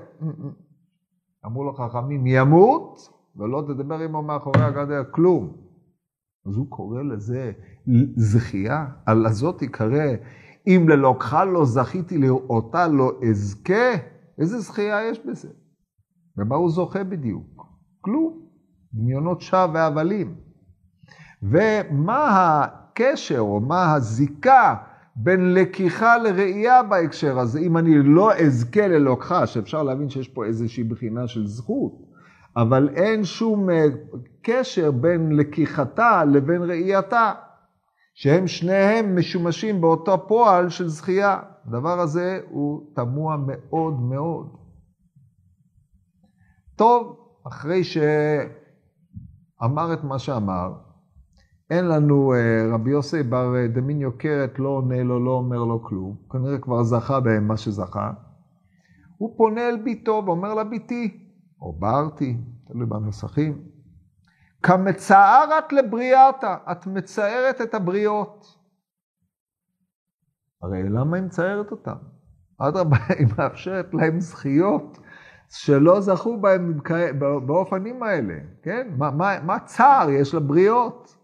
אמרו 1.46 1.64
לו 1.64 1.74
חכמים, 1.74 2.28
ימות 2.28 3.00
ולא 3.36 3.64
תדבר 3.68 4.00
עמו 4.00 4.22
מאחורי 4.22 4.62
הגדר, 4.62 5.04
כלום. 5.12 5.54
אז 6.48 6.56
הוא 6.56 6.70
קורא 6.70 7.02
לזה 7.02 7.52
זכייה, 8.16 8.86
על 9.06 9.26
הזאת 9.26 9.62
יקרא, 9.62 10.06
אם 10.68 10.86
ללוקחה 10.90 11.46
לא 11.46 11.66
זכיתי 11.66 12.18
לראותה 12.18 12.88
לא 12.88 13.12
אזכה, 13.30 13.94
איזה 14.38 14.60
זכייה 14.60 15.10
יש 15.10 15.26
בזה? 15.26 15.50
ומה 16.38 16.56
הוא 16.56 16.70
זוכה 16.70 17.04
בדיוק? 17.04 17.66
כלום. 18.02 18.48
דמיונות 18.94 19.42
שווא 19.42 19.68
והבלים. 19.74 20.47
ומה 21.44 22.64
הקשר 22.64 23.40
או 23.40 23.60
מה 23.60 23.94
הזיקה 23.94 24.76
בין 25.16 25.54
לקיחה 25.54 26.18
לראייה 26.18 26.84
בהקשר 26.84 27.40
הזה, 27.40 27.60
אם 27.60 27.78
אני 27.78 28.04
לא 28.04 28.34
אזכה 28.34 28.88
ללוקחה, 28.88 29.48
שאפשר 29.48 29.84
להבין 29.84 30.10
שיש 30.10 30.28
פה 30.28 30.46
איזושהי 30.46 30.84
בחינה 30.84 31.28
של 31.28 31.48
זכות, 31.48 31.92
אבל 32.56 32.90
אין 32.96 33.24
שום 33.24 33.70
אה, 33.70 33.86
קשר 34.42 34.92
בין 34.92 35.36
לקיחתה 35.36 36.24
לבין 36.26 36.62
ראייתה, 36.62 37.32
שהם 38.14 38.48
שניהם 38.48 39.16
משומשים 39.16 39.82
באותו 39.82 40.28
פועל 40.28 40.70
של 40.70 40.88
זכייה. 40.88 41.40
הדבר 41.66 42.00
הזה 42.00 42.40
הוא 42.50 42.82
תמוה 42.96 43.38
מאוד 43.48 44.02
מאוד. 44.02 44.58
טוב, 46.76 47.20
אחרי 47.48 47.84
שאמר 47.84 48.04
את 49.94 50.04
מה 50.04 50.20
שאמר, 50.20 50.74
אין 51.70 51.88
לנו 51.88 52.34
אה, 52.34 52.74
רבי 52.74 52.92
יוסי 52.92 53.24
בר 53.24 53.56
אה, 53.56 53.68
דמיניו 53.68 54.18
קרת, 54.18 54.60
לא 54.60 54.70
עונה 54.70 55.04
לו, 55.04 55.26
לא 55.26 55.32
אומר 55.32 55.64
לו 55.64 55.84
כלום, 55.84 56.16
כנראה 56.32 56.58
כבר 56.58 56.84
זכה 56.84 57.20
בהם 57.20 57.48
מה 57.48 57.58
שזכה. 57.58 58.12
הוא 59.18 59.38
פונה 59.38 59.70
אל 59.70 59.78
ביתו 59.84 60.24
ואומר 60.26 60.54
לה, 60.54 60.64
ביתי, 60.64 61.30
או 61.62 61.74
ברתי, 61.74 62.38
תלוי 62.68 62.86
בנוסחים, 62.86 63.62
כמצערת 64.64 65.74
לבריאתה, 65.74 66.58
את 66.72 66.88
מצערת 66.88 67.62
את 67.62 67.74
הבריות. 67.74 68.58
הרי 70.62 70.84
למה 70.90 71.18
היא 71.18 71.26
מצערת 71.26 71.72
אותם? 71.72 71.96
אדרבה, 72.58 72.98
היא 73.20 73.28
מאפשרת 73.38 73.94
להם 73.94 74.20
זכיות 74.20 75.00
שלא 75.50 76.02
זכו 76.02 76.42
בהם 76.42 76.80
באופנים 77.46 78.04
האלה, 78.04 78.34
כן? 78.64 78.88
מה, 78.98 79.12
מה, 79.12 79.40
מה 79.44 79.60
צער 79.60 80.10
יש 80.10 80.36
לבריות? 80.36 81.18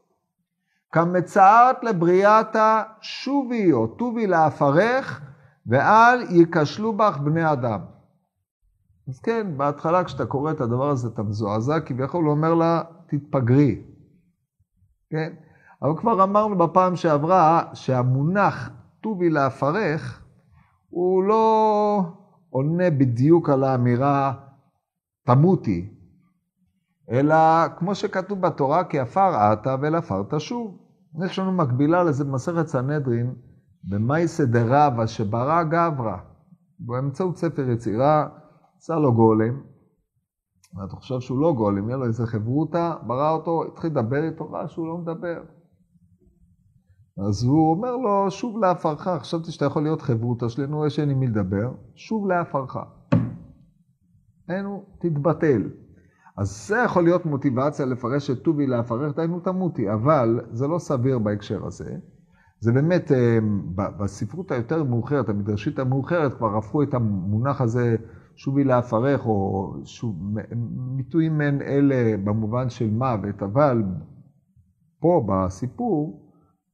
כמצערת 0.94 1.84
לבריאתה 1.84 2.84
שובי 3.02 3.72
או 3.72 3.88
טובי 3.88 4.28
לאפרך, 4.28 5.22
ואל 5.68 6.22
ייכשלו 6.30 6.94
בך 6.94 7.18
בני 7.18 7.52
אדם. 7.52 7.80
אז 9.08 9.20
כן, 9.20 9.58
בהתחלה 9.58 10.04
כשאתה 10.04 10.26
קורא 10.26 10.52
את 10.52 10.62
הדבר 10.62 10.90
הזה 10.90 11.08
אתה 11.08 11.24
מזועזע, 11.24 11.80
כביכול 11.80 12.26
הוא 12.26 12.32
אומר 12.32 12.54
לה, 12.54 12.82
תתפגרי. 13.08 13.82
כן? 15.10 15.34
אבל 15.82 15.98
כבר 15.98 16.24
אמרנו 16.24 16.58
בפעם 16.58 16.96
שעברה 16.96 17.64
שהמונח 17.74 18.70
טובי 19.02 19.30
לאפרך, 19.30 20.22
הוא 20.90 21.24
לא 21.24 22.02
עונה 22.50 22.90
בדיוק 22.90 23.50
על 23.50 23.64
האמירה 23.64 24.34
תמותי, 25.26 25.90
אלא 27.12 27.36
כמו 27.78 27.96
שכתוב 27.96 28.42
בתורה, 28.42 28.84
כי 28.84 29.00
עפר 29.00 29.36
עתה 29.36 29.76
ולעפר 29.82 30.24
תשוב. 30.30 30.83
יש 31.26 31.40
לנו 31.40 31.52
מקבילה 31.52 32.04
לזה 32.04 32.24
במסכת 32.24 32.68
סנהדרין, 32.68 33.34
במאיסא 33.84 34.46
דרבא 34.46 35.06
שברא 35.06 35.64
גברא. 35.64 36.18
באמצעות 36.80 37.38
ספר 37.38 37.70
יצירה, 37.70 38.28
עשה 38.78 38.96
לו 38.96 39.14
גולם. 39.14 39.62
ואתה 40.76 40.96
חושב 40.96 41.20
שהוא 41.20 41.40
לא 41.40 41.54
גולם, 41.54 41.88
יהיה 41.88 41.98
לו 41.98 42.06
איזה 42.06 42.28
חברותא, 42.28 42.94
ברא 43.08 43.32
אותו, 43.32 43.64
התחיל 43.68 43.90
לדבר 43.92 44.24
איתו, 44.24 44.52
ראה 44.52 44.68
שהוא 44.68 44.88
לא 44.88 44.98
מדבר. 44.98 45.44
אז 47.28 47.44
הוא 47.44 47.72
אומר 47.72 47.98
לו, 47.98 48.32
שוב 48.32 48.58
לעפרך, 48.58 49.08
חשבתי 49.08 49.52
שאתה 49.52 49.66
יכול 49.66 49.84
להיות 49.84 50.02
חברותא 50.02 50.50
שלי, 50.50 50.68
נו, 50.68 50.86
יש 50.86 51.00
אין 51.00 51.10
עם 51.10 51.20
מי 51.20 51.28
לדבר, 51.28 51.72
שוב 51.96 52.28
לעפרך. 52.28 52.78
אין, 54.50 54.66
תתבטל. 55.00 55.70
אז 56.38 56.68
זה 56.68 56.78
יכול 56.86 57.04
להיות 57.04 57.26
מוטיבציה 57.26 57.86
לפרש 57.86 58.30
את 58.30 58.42
טובי 58.42 58.68
להפרך, 58.68 59.16
דהיינו 59.16 59.40
תמותי, 59.40 59.94
אבל 59.94 60.40
זה 60.52 60.68
לא 60.68 60.80
סביר 60.80 61.20
בהקשר 61.20 61.66
הזה. 61.66 61.96
זה 62.60 62.72
באמת, 62.72 63.12
אה, 63.12 63.38
בספרות 63.76 64.52
היותר 64.52 64.84
מאוחרת, 64.84 65.30
המדרשית 65.30 65.80
המאוחרת, 65.80 66.34
כבר 66.34 66.58
הפכו 66.58 66.84
את 66.84 66.94
המונח 66.94 67.62
הזה 67.62 67.96
שובי 68.36 68.64
להפרך, 68.64 69.26
או 69.26 69.74
שוב, 69.86 70.16
ביטויים 70.96 71.38
מעין 71.38 71.62
אלה 71.62 72.18
במובן 72.24 72.70
של 72.70 72.90
מוות, 72.90 73.44
אבל 73.44 73.84
פה 75.00 75.26
בסיפור, 75.28 76.30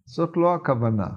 זאת 0.05 0.37
לא 0.37 0.55
הכוונה. 0.55 1.07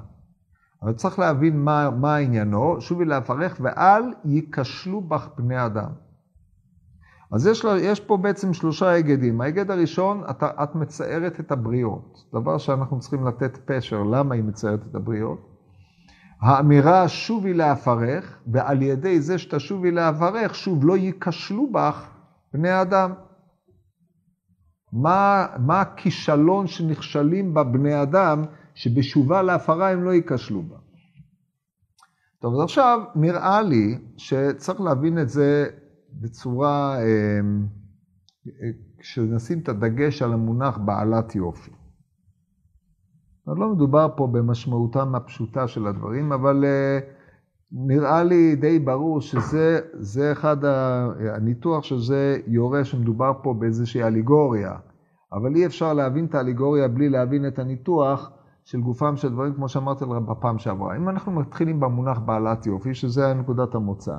אבל 0.82 0.92
צריך 0.92 1.18
להבין 1.18 1.64
מה, 1.64 1.90
מה 1.90 2.16
עניינו, 2.16 2.80
שובי 2.80 3.04
להפרך 3.04 3.60
ואל 3.60 4.02
ייכשלו 4.24 5.00
בך 5.00 5.28
בני 5.36 5.66
אדם. 5.66 5.90
אז 7.32 7.46
יש, 7.46 7.64
לה, 7.64 7.80
יש 7.80 8.00
פה 8.00 8.16
בעצם 8.16 8.54
שלושה 8.54 8.88
היגדים. 8.88 9.40
ההיגד 9.40 9.70
הראשון, 9.70 10.22
את, 10.30 10.42
את 10.42 10.74
מציירת 10.74 11.40
את 11.40 11.52
הבריות. 11.52 12.18
דבר 12.34 12.58
שאנחנו 12.58 13.00
צריכים 13.00 13.26
לתת 13.26 13.58
פשר, 13.64 14.02
למה 14.02 14.34
היא 14.34 14.44
מציירת 14.44 14.80
את 14.90 14.94
הבריות. 14.94 15.48
האמירה 16.40 17.08
שובי 17.08 17.54
להפרך, 17.54 18.38
ועל 18.52 18.82
ידי 18.82 19.20
זה 19.20 19.38
שתשובי 19.38 19.90
להפרך, 19.90 20.54
שוב 20.54 20.86
לא 20.86 20.96
ייכשלו 20.96 21.72
בך 21.72 22.10
בני 22.54 22.80
אדם. 22.82 23.12
מה, 24.92 25.46
מה 25.58 25.80
הכישלון 25.80 26.66
שנכשלים 26.66 27.54
בה 27.54 27.64
בני 27.64 28.02
אדם, 28.02 28.44
שבשובה 28.74 29.42
להפרה 29.42 29.90
הם 29.90 30.04
לא 30.04 30.10
ייכשלו 30.10 30.62
בה? 30.62 30.76
טוב, 32.40 32.54
אז 32.54 32.60
עכשיו 32.60 33.00
נראה 33.14 33.62
לי 33.62 33.98
שצריך 34.16 34.80
להבין 34.80 35.18
את 35.18 35.28
זה 35.28 35.66
בצורה, 36.20 36.98
אמ, 37.02 37.66
כשנשים 38.98 39.58
את 39.58 39.68
הדגש 39.68 40.22
על 40.22 40.32
המונח 40.32 40.78
בעלת 40.78 41.34
יופי. 41.34 41.70
לא 43.46 43.68
מדובר 43.74 44.08
פה 44.16 44.26
במשמעותם 44.26 45.14
הפשוטה 45.14 45.68
של 45.68 45.86
הדברים, 45.86 46.32
אבל 46.32 46.64
אה, 46.64 46.98
נראה 47.72 48.24
לי 48.24 48.56
די 48.56 48.78
ברור 48.78 49.20
שזה 49.20 50.32
אחד, 50.32 50.56
הניתוח 51.34 51.84
של 51.84 51.98
זה 51.98 52.38
יורה 52.46 52.84
שמדובר 52.84 53.32
פה 53.42 53.54
באיזושהי 53.54 54.02
אליגוריה, 54.02 54.72
אבל 55.32 55.54
אי 55.56 55.66
אפשר 55.66 55.92
להבין 55.92 56.24
את 56.24 56.34
האליגוריה 56.34 56.88
בלי 56.88 57.08
להבין 57.08 57.46
את 57.46 57.58
הניתוח 57.58 58.30
של 58.64 58.80
גופם 58.80 59.16
של 59.16 59.28
דברים, 59.28 59.54
כמו 59.54 59.68
שאמרתי 59.68 60.04
לך 60.04 60.10
בפעם 60.10 60.58
שעברה. 60.58 60.96
אם 60.96 61.08
אנחנו 61.08 61.32
מתחילים 61.32 61.80
במונח 61.80 62.18
בעלת 62.18 62.66
יופי, 62.66 62.94
שזה 62.94 63.34
נקודת 63.34 63.74
המוצא, 63.74 64.16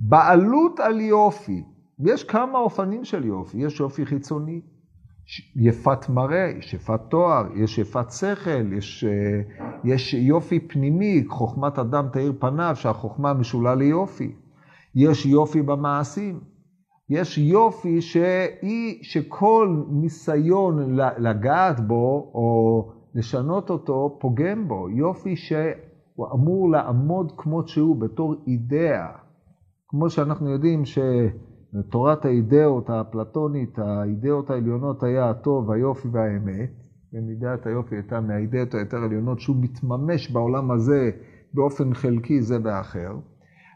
בעלות 0.00 0.80
על 0.80 1.00
יופי, 1.00 1.62
יש 1.98 2.24
כמה 2.24 2.58
אופנים 2.58 3.04
של 3.04 3.24
יופי, 3.24 3.58
יש 3.58 3.80
יופי 3.80 4.06
חיצוני, 4.06 4.60
יפת 5.56 6.08
מראה, 6.08 6.52
יש 6.58 6.74
יפת 6.74 7.00
תואר, 7.08 7.44
יש 7.56 7.78
יפת 7.78 8.10
שכל, 8.10 8.72
יש, 8.72 9.04
אה, 9.04 9.40
יש 9.84 10.14
יופי 10.14 10.60
פנימי, 10.60 11.24
חוכמת 11.28 11.78
אדם 11.78 12.08
תאיר 12.12 12.32
פניו, 12.38 12.72
שהחוכמה 12.76 13.34
משולה 13.34 13.74
ליופי. 13.74 14.32
יש 14.94 15.26
יופי 15.26 15.62
במעשים. 15.62 16.40
יש 17.10 17.38
יופי 17.38 18.00
שהיא, 18.00 18.98
שכל 19.02 19.84
ניסיון 19.90 20.96
לגעת 21.18 21.80
בו 21.80 22.30
או 22.34 22.88
לשנות 23.14 23.70
אותו 23.70 24.16
פוגם 24.20 24.68
בו. 24.68 24.90
יופי 24.90 25.36
שהוא 25.36 26.26
אמור 26.34 26.70
לעמוד 26.70 27.32
כמות 27.36 27.68
שהוא 27.68 27.96
בתור 27.96 28.34
אידאה. 28.46 29.19
כמו 29.90 30.10
שאנחנו 30.10 30.50
יודעים 30.50 30.84
ש... 30.84 30.98
תורת 31.90 32.24
האידאות 32.24 32.90
האפלטונית, 32.90 33.78
האידאות 33.78 34.50
העליונות 34.50 35.02
היה 35.02 35.30
הטוב, 35.30 35.70
היופי 35.70 36.08
והאמת, 36.12 36.70
ומידת 37.12 37.66
היופי 37.66 37.94
הייתה 37.94 38.20
מהאידאות 38.20 38.74
היותר 38.74 38.96
עליונות 38.96 39.40
שהוא 39.40 39.56
מתממש 39.60 40.30
בעולם 40.30 40.70
הזה 40.70 41.10
באופן 41.54 41.94
חלקי 41.94 42.42
זה 42.42 42.58
ואחר. 42.64 43.16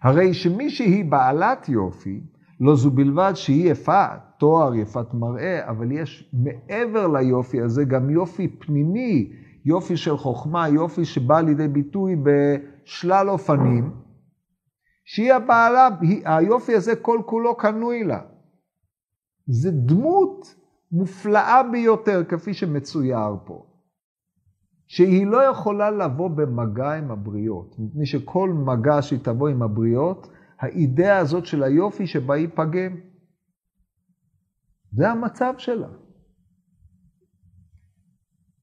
הרי 0.02 0.34
שמי 0.34 0.70
שהיא 0.70 1.10
בעלת 1.10 1.68
יופי, 1.68 2.20
לא 2.60 2.76
זו 2.76 2.90
בלבד 2.90 3.32
שהיא 3.34 3.70
יפה, 3.70 4.04
תואר, 4.38 4.74
יפת 4.74 5.14
מראה, 5.14 5.70
אבל 5.70 5.92
יש 5.92 6.32
מעבר 6.32 7.06
ליופי 7.06 7.60
הזה 7.60 7.84
גם 7.84 8.10
יופי 8.10 8.48
פנימי, 8.48 9.32
יופי 9.64 9.96
של 9.96 10.16
חוכמה, 10.16 10.68
יופי 10.68 11.04
שבא 11.04 11.40
לידי 11.40 11.68
ביטוי 11.68 12.16
בשלל 12.22 13.30
אופנים. 13.30 14.03
שהיא 15.04 15.32
הבעלה, 15.32 15.88
היופי 16.24 16.74
הזה 16.74 16.96
כל 16.96 17.22
כולו 17.26 17.56
קנוי 17.56 18.04
לה. 18.04 18.20
זה 19.46 19.70
דמות 19.70 20.54
מופלאה 20.92 21.62
ביותר, 21.72 22.24
כפי 22.28 22.54
שמצויר 22.54 23.36
פה. 23.44 23.66
שהיא 24.86 25.26
לא 25.26 25.42
יכולה 25.42 25.90
לבוא 25.90 26.30
במגע 26.30 26.92
עם 26.92 27.10
הבריות, 27.10 27.78
מפני 27.78 28.06
שכל 28.06 28.50
מגע 28.50 29.02
שהיא 29.02 29.18
תבוא 29.22 29.48
עם 29.48 29.62
הבריות, 29.62 30.28
האידאה 30.58 31.18
הזאת 31.18 31.46
של 31.46 31.62
היופי 31.62 32.06
שבה 32.06 32.34
היא 32.34 32.48
פגם. 32.54 32.96
זה 34.92 35.10
המצב 35.10 35.54
שלה. 35.58 35.88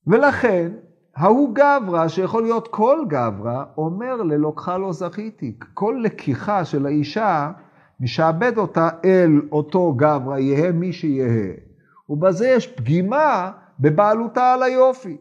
ולכן, 0.08 0.72
ההוא 1.16 1.56
גברא, 1.56 2.08
שיכול 2.08 2.44
להיות 2.44 2.68
כל 2.68 3.00
גברא, 3.08 3.64
אומר 3.78 4.16
ללוקחה 4.16 4.78
לא 4.78 4.94
זכיתי. 4.94 5.56
כל 5.74 6.00
לקיחה 6.04 6.66
של 6.66 6.86
האישה, 6.86 7.52
משעבד 8.00 8.58
אותה 8.58 8.90
אל 9.06 9.42
אותו 9.52 9.94
גברא, 9.94 10.38
יהא 10.38 10.72
מי 10.72 10.94
שיהא. 10.94 11.54
ובזה 12.10 12.48
יש 12.48 12.68
פגימה 12.68 13.52
בבעלותה 13.80 14.54
על 14.54 14.64
היופי. 14.64 15.18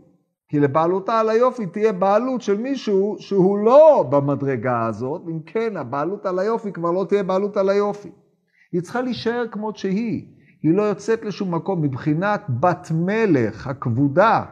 כי 0.49 0.61
לבעלותה 0.61 1.21
על 1.21 1.29
היופי 1.29 1.67
תהיה 1.67 1.93
בעלות 1.93 2.43
של 2.43 2.59
מישהו 2.59 3.17
שהוא 3.19 3.59
לא 3.59 4.07
במדרגה 4.11 4.87
הזאת, 4.87 5.23
אם 5.29 5.41
כן, 5.47 5.77
הבעלות 5.77 6.27
על 6.27 6.39
היופי 6.39 6.73
כבר 6.73 6.91
לא 6.91 7.07
תהיה 7.09 7.23
בעלות 7.23 7.57
על 7.57 7.69
היופי. 7.69 8.11
היא 8.73 8.81
צריכה 8.81 9.01
להישאר 9.01 9.45
כמות 9.51 9.77
שהיא. 9.77 10.27
היא 10.63 10.75
לא 10.75 10.83
יוצאת 10.83 11.25
לשום 11.25 11.55
מקום 11.55 11.83
מבחינת 11.83 12.43
בת 12.61 12.89
מלך 12.95 13.67
הכבודה. 13.67 14.45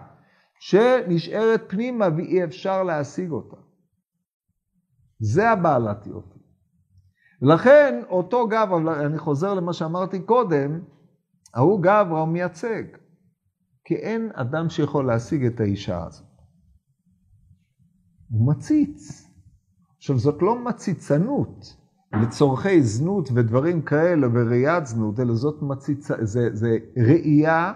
שנשארת 0.61 1.65
פנימה 1.69 2.09
ואי 2.17 2.45
אפשר 2.45 2.83
להשיג 2.83 3.31
אותה. 3.31 3.57
זה 5.21 5.51
הבעלת 5.51 6.07
יופי. 6.07 6.39
לכן 7.43 8.03
אותו 8.09 8.49
גברא, 8.49 9.07
אני 9.07 9.19
חוזר 9.19 9.55
למה 9.55 9.73
שאמרתי 9.73 10.21
קודם, 10.21 10.81
ההוא 11.55 11.83
גברא 11.83 12.21
הוא 12.21 12.29
מייצג. 12.29 12.85
כי 13.85 13.95
אין 13.95 14.31
אדם 14.35 14.69
שיכול 14.69 15.07
להשיג 15.07 15.45
את 15.45 15.61
האישה 15.61 16.07
הזאת. 16.07 16.27
הוא 18.31 18.49
מציץ. 18.49 19.29
עכשיו, 19.97 20.19
זאת 20.19 20.43
לא 20.43 20.65
מציצנות 20.65 21.77
לצורכי 22.23 22.83
זנות 22.83 23.29
ודברים 23.35 23.83
כאלה 23.83 24.27
וראיית 24.33 24.87
זנות, 24.87 25.21
אלא 25.21 25.35
זאת 25.35 25.63
מציצה, 25.63 26.15
זה, 26.21 26.49
זה 26.53 26.79
ראייה 26.97 27.73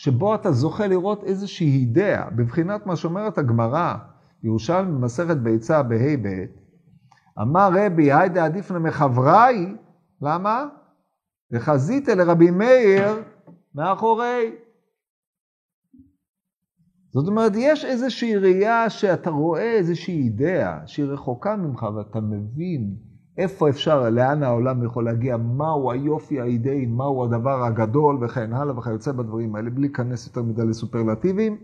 שבו 0.00 0.34
אתה 0.34 0.52
זוכה 0.52 0.86
לראות 0.86 1.24
איזושהי 1.24 1.66
אידאה, 1.66 2.30
בבחינת 2.30 2.86
מה 2.86 2.96
שאומרת 2.96 3.38
הגמרא, 3.38 3.94
ירושלמי 4.42 4.92
במסכת 4.92 5.36
ביצה 5.36 5.82
בה' 5.82 6.16
ב', 6.22 6.44
אמר 7.42 7.70
רבי, 7.74 8.12
היידה 8.12 8.44
עדיפנה 8.44 8.78
מחבריי, 8.78 9.76
למה? 10.22 10.66
וחזית 11.52 12.08
לרבי 12.08 12.50
מאיר 12.50 13.22
מאחורי. 13.74 14.52
זאת 17.12 17.28
אומרת, 17.28 17.52
יש 17.56 17.84
איזושהי 17.84 18.36
ראייה 18.36 18.90
שאתה 18.90 19.30
רואה 19.30 19.72
איזושהי 19.72 20.22
אידאה 20.22 20.86
שהיא 20.86 21.06
רחוקה 21.06 21.56
ממך 21.56 21.82
ואתה 21.82 22.20
מבין 22.20 22.96
איפה 23.40 23.68
אפשר, 23.68 24.10
לאן 24.10 24.42
העולם 24.42 24.84
יכול 24.84 25.04
להגיע, 25.04 25.36
מהו 25.36 25.90
היופי 25.90 26.40
האידאי, 26.40 26.86
מהו 26.86 27.24
הדבר 27.24 27.64
הגדול 27.64 28.18
וכן 28.24 28.52
הלאה 28.52 28.78
וכיוצא 28.78 29.12
בדברים 29.12 29.56
האלה, 29.56 29.70
בלי 29.70 29.80
להיכנס 29.80 30.26
יותר 30.26 30.42
מדי 30.42 30.64
לסופרלטיבים. 30.64 31.56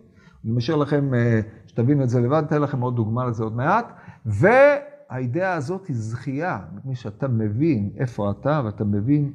אני 0.44 0.52
משאיר 0.52 0.76
לכם, 0.76 1.14
אה, 1.14 1.40
שתבינו 1.66 2.02
את 2.02 2.08
זה 2.08 2.20
לבד, 2.20 2.42
אתן 2.46 2.62
לכם 2.62 2.80
עוד 2.80 2.96
דוגמה 2.96 3.26
לזה 3.26 3.44
עוד 3.44 3.56
מעט. 3.56 3.92
והאידאה 4.26 5.54
הזאת 5.54 5.86
היא 5.86 5.96
זכייה, 5.96 6.58
מפני 6.76 6.94
שאתה 6.94 7.28
מבין 7.28 7.90
איפה 7.96 8.30
אתה 8.30 8.62
ואתה 8.64 8.84
מבין 8.84 9.32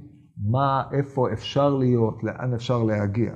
מה, 0.50 0.84
איפה 0.92 1.32
אפשר 1.32 1.70
להיות, 1.70 2.24
לאן 2.24 2.54
אפשר 2.54 2.84
להגיע. 2.84 3.34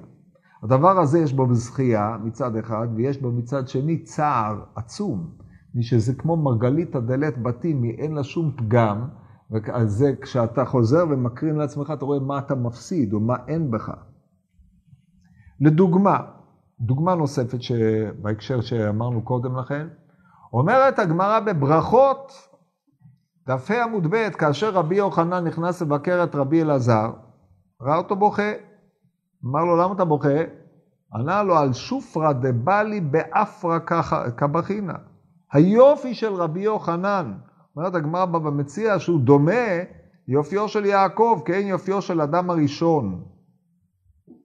הדבר 0.64 1.00
הזה 1.00 1.20
יש 1.20 1.34
בו 1.34 1.54
זכייה 1.54 2.18
מצד 2.24 2.56
אחד, 2.56 2.88
ויש 2.96 3.22
בו 3.22 3.32
מצד 3.32 3.68
שני 3.68 3.98
צער 3.98 4.64
עצום. 4.76 5.45
שזה 5.84 6.14
כמו 6.14 6.38
מרגלית 6.38 6.96
הדלת 6.96 7.44
בתים, 7.44 7.84
אין 7.84 8.16
לה 8.16 8.24
שום 8.24 8.52
פגם, 8.58 9.08
ועל 9.50 9.88
זה 9.88 10.14
כשאתה 10.22 10.66
חוזר 10.66 11.06
ומקרין 11.10 11.56
לעצמך, 11.56 11.92
אתה 11.94 12.06
רואה 12.06 12.20
מה 12.20 12.40
אתה 12.40 12.56
מפסיד 12.56 13.14
או 13.14 13.20
מה 13.20 13.36
אין 13.48 13.72
בך. 13.72 13.92
לדוגמה, 15.60 16.18
דוגמה 16.80 17.16
נוספת 17.16 17.58
בהקשר 18.22 18.62
שאמרנו 18.62 19.22
קודם 19.22 19.58
לכן, 19.58 19.88
אומרת 20.54 21.00
הגמרא 21.00 21.40
בברכות, 21.40 22.32
דף 23.48 23.72
ה' 23.72 23.84
עמוד 23.84 24.08
ב', 24.08 24.30
כאשר 24.30 24.74
רבי 24.74 24.96
יוחנן 24.96 25.48
נכנס 25.48 25.82
לבקר 25.82 26.24
את 26.24 26.36
רבי 26.36 26.62
אלעזר, 26.62 27.12
ראה 27.82 27.98
אותו 27.98 28.16
בוכה. 28.16 28.52
אמר 29.46 29.64
לו, 29.64 29.78
למה 29.78 29.94
אתה 29.94 30.06
בוכה? 30.06 30.40
ענה 31.14 31.44
לו, 31.44 31.58
על 31.58 31.74
שופרא 31.74 32.32
דבלי 32.32 33.02
באפרא 33.02 33.80
כבחינה. 34.38 34.94
היופי 35.56 36.14
של 36.14 36.34
רבי 36.34 36.62
יוחנן, 36.62 37.34
אומרת 37.76 37.96
הגמרא 37.96 38.26
בבא 38.26 38.50
מציע 38.50 39.00
שהוא 39.00 39.20
דומה 39.20 39.80
ליופיו 40.28 40.68
של 40.68 40.86
יעקב, 40.86 41.42
כאין 41.46 41.68
יופיו 41.68 42.02
של 42.02 42.22
אדם 42.22 42.50
הראשון. 42.50 43.24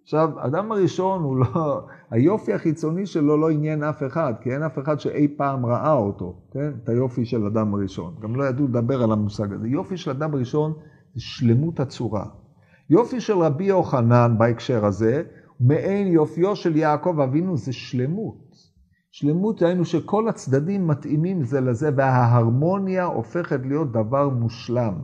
עכשיו, 0.03 0.31
האדם 0.41 0.73
הראשון 0.73 1.23
הוא 1.23 1.37
לא, 1.37 1.87
היופי 2.11 2.53
החיצוני 2.53 3.07
שלו 3.07 3.37
לא 3.37 3.51
עניין 3.51 3.83
אף 3.83 4.03
אחד, 4.03 4.35
כי 4.41 4.53
אין 4.53 4.63
אף 4.63 4.79
אחד 4.79 5.01
שאי 5.01 5.29
פעם 5.37 5.67
ראה 5.67 5.93
אותו, 5.93 6.35
כן? 6.53 6.71
את 6.85 6.89
היופי 6.89 7.25
של 7.25 7.47
אדם 7.47 7.75
הראשון. 7.75 8.15
גם 8.21 8.37
לא 8.37 8.45
ידעו 8.45 8.67
לדבר 8.69 9.03
על 9.03 9.13
המושג 9.13 9.53
הזה. 9.53 9.69
יופי 9.69 9.97
של 9.97 10.11
אדם 10.11 10.35
ראשון 10.35 10.73
זה 11.15 11.21
שלמות 11.21 11.81
הצורה. 11.81 12.25
יופי 12.91 13.21
של 13.21 13.39
רבי 13.39 13.65
יוחנן 13.65 14.35
בהקשר 14.39 14.87
הזה, 14.87 15.23
מעין 15.61 16.07
יופיו 16.07 16.57
של 16.57 16.77
יעקב 16.77 17.21
אבינו 17.21 17.57
זה 17.57 17.73
שלמות. 17.73 18.50
שלמות 19.11 19.63
היינו 19.63 19.85
שכל 19.85 20.29
הצדדים 20.29 20.87
מתאימים 20.87 21.45
זה 21.45 21.61
לזה, 21.61 21.91
וההרמוניה 21.97 23.05
הופכת 23.05 23.61
להיות 23.67 23.93
דבר 23.93 24.29
מושלם. 24.29 24.95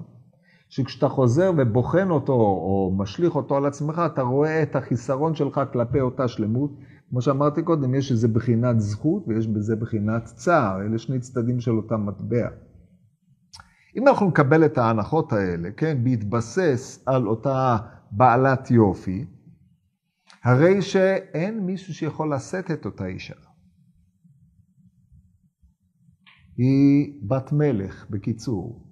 שכשאתה 0.69 1.09
חוזר 1.09 1.51
ובוחן 1.57 2.11
אותו 2.11 2.33
או 2.33 2.95
משליך 2.99 3.37
אותו 3.37 3.57
על 3.57 3.67
עצמך, 3.67 4.03
אתה 4.07 4.23
רואה 4.23 4.63
את 4.63 4.77
החיסרון 4.77 5.35
שלך 5.35 5.61
כלפי 5.73 6.01
אותה 6.01 6.29
שלמות. 6.29 6.71
כמו 7.11 7.23
שאמרתי 7.23 7.63
קודם, 7.63 7.95
יש 7.95 8.13
איזה 8.13 8.29
בחינת 8.29 8.81
זכות 8.81 9.25
ויש 9.29 9.47
בזה 9.49 9.77
בחינת 9.77 10.25
צער, 10.25 10.81
אלה 10.81 10.99
שני 10.99 11.21
צדדים 11.21 11.61
של 11.61 11.77
אותה 11.77 11.97
מטבע. 11.97 12.49
אם 13.97 14.09
אנחנו 14.09 14.27
נקבל 14.27 14.65
את 14.65 14.79
ההנחות 14.79 15.33
האלה, 15.33 15.71
כן, 15.77 16.05
בהתבסס 16.05 17.03
על 17.07 17.27
אותה 17.27 17.77
בעלת 18.11 18.71
יופי, 18.71 19.27
הרי 20.45 20.83
שאין 20.83 21.61
מישהו 21.61 21.95
שיכול 21.95 22.35
לשאת 22.35 22.71
את 22.71 22.85
אותה 22.85 23.07
אישה. 23.07 23.35
היא 26.57 27.21
בת 27.29 27.53
מלך, 27.53 28.07
בקיצור. 28.11 28.87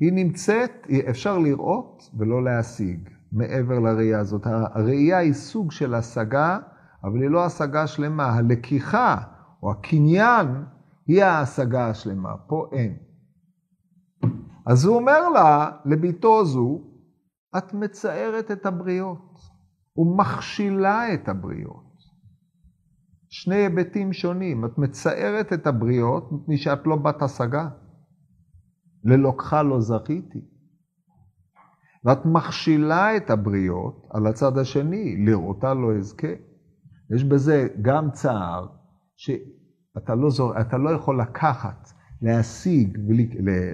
היא 0.00 0.12
נמצאת, 0.12 0.86
אפשר 1.10 1.38
לראות 1.38 2.10
ולא 2.18 2.44
להשיג 2.44 3.08
מעבר 3.32 3.78
לראייה 3.78 4.20
הזאת. 4.20 4.46
הראייה 4.46 5.18
היא 5.18 5.32
סוג 5.32 5.72
של 5.72 5.94
השגה, 5.94 6.58
אבל 7.04 7.22
היא 7.22 7.30
לא 7.30 7.44
השגה 7.44 7.86
שלמה. 7.86 8.26
הלקיחה 8.26 9.16
או 9.62 9.70
הקניין 9.70 10.46
היא 11.06 11.22
ההשגה 11.22 11.88
השלמה, 11.90 12.36
פה 12.36 12.66
אין. 12.72 12.96
אז 14.66 14.84
הוא 14.84 14.96
אומר 14.96 15.28
לה, 15.28 15.70
לביתו 15.84 16.44
זו, 16.44 16.80
את 17.58 17.74
מצערת 17.74 18.50
את 18.50 18.66
הבריות 18.66 19.38
ומכשילה 19.96 21.14
את 21.14 21.28
הבריות. 21.28 21.89
שני 23.30 23.56
היבטים 23.56 24.12
שונים. 24.12 24.64
את 24.64 24.78
מצערת 24.78 25.52
את 25.52 25.66
הבריות 25.66 26.32
מפני 26.32 26.56
שאת 26.58 26.86
לא 26.86 26.96
בת 26.96 27.22
השגה. 27.22 27.68
ללוקחה 29.04 29.62
לא 29.62 29.80
זכיתי. 29.80 30.40
ואת 32.04 32.26
מכשילה 32.26 33.16
את 33.16 33.30
הבריות 33.30 34.06
על 34.10 34.26
הצד 34.26 34.58
השני, 34.58 35.24
לראותה 35.26 35.74
לא 35.74 35.96
אזכה. 35.96 36.32
יש 37.14 37.24
בזה 37.24 37.68
גם 37.82 38.10
צער, 38.10 38.66
שאתה 39.16 40.14
לא, 40.14 40.30
זור, 40.30 40.52
לא 40.78 40.90
יכול 40.90 41.20
לקחת, 41.20 41.88
להשיג, 42.22 42.98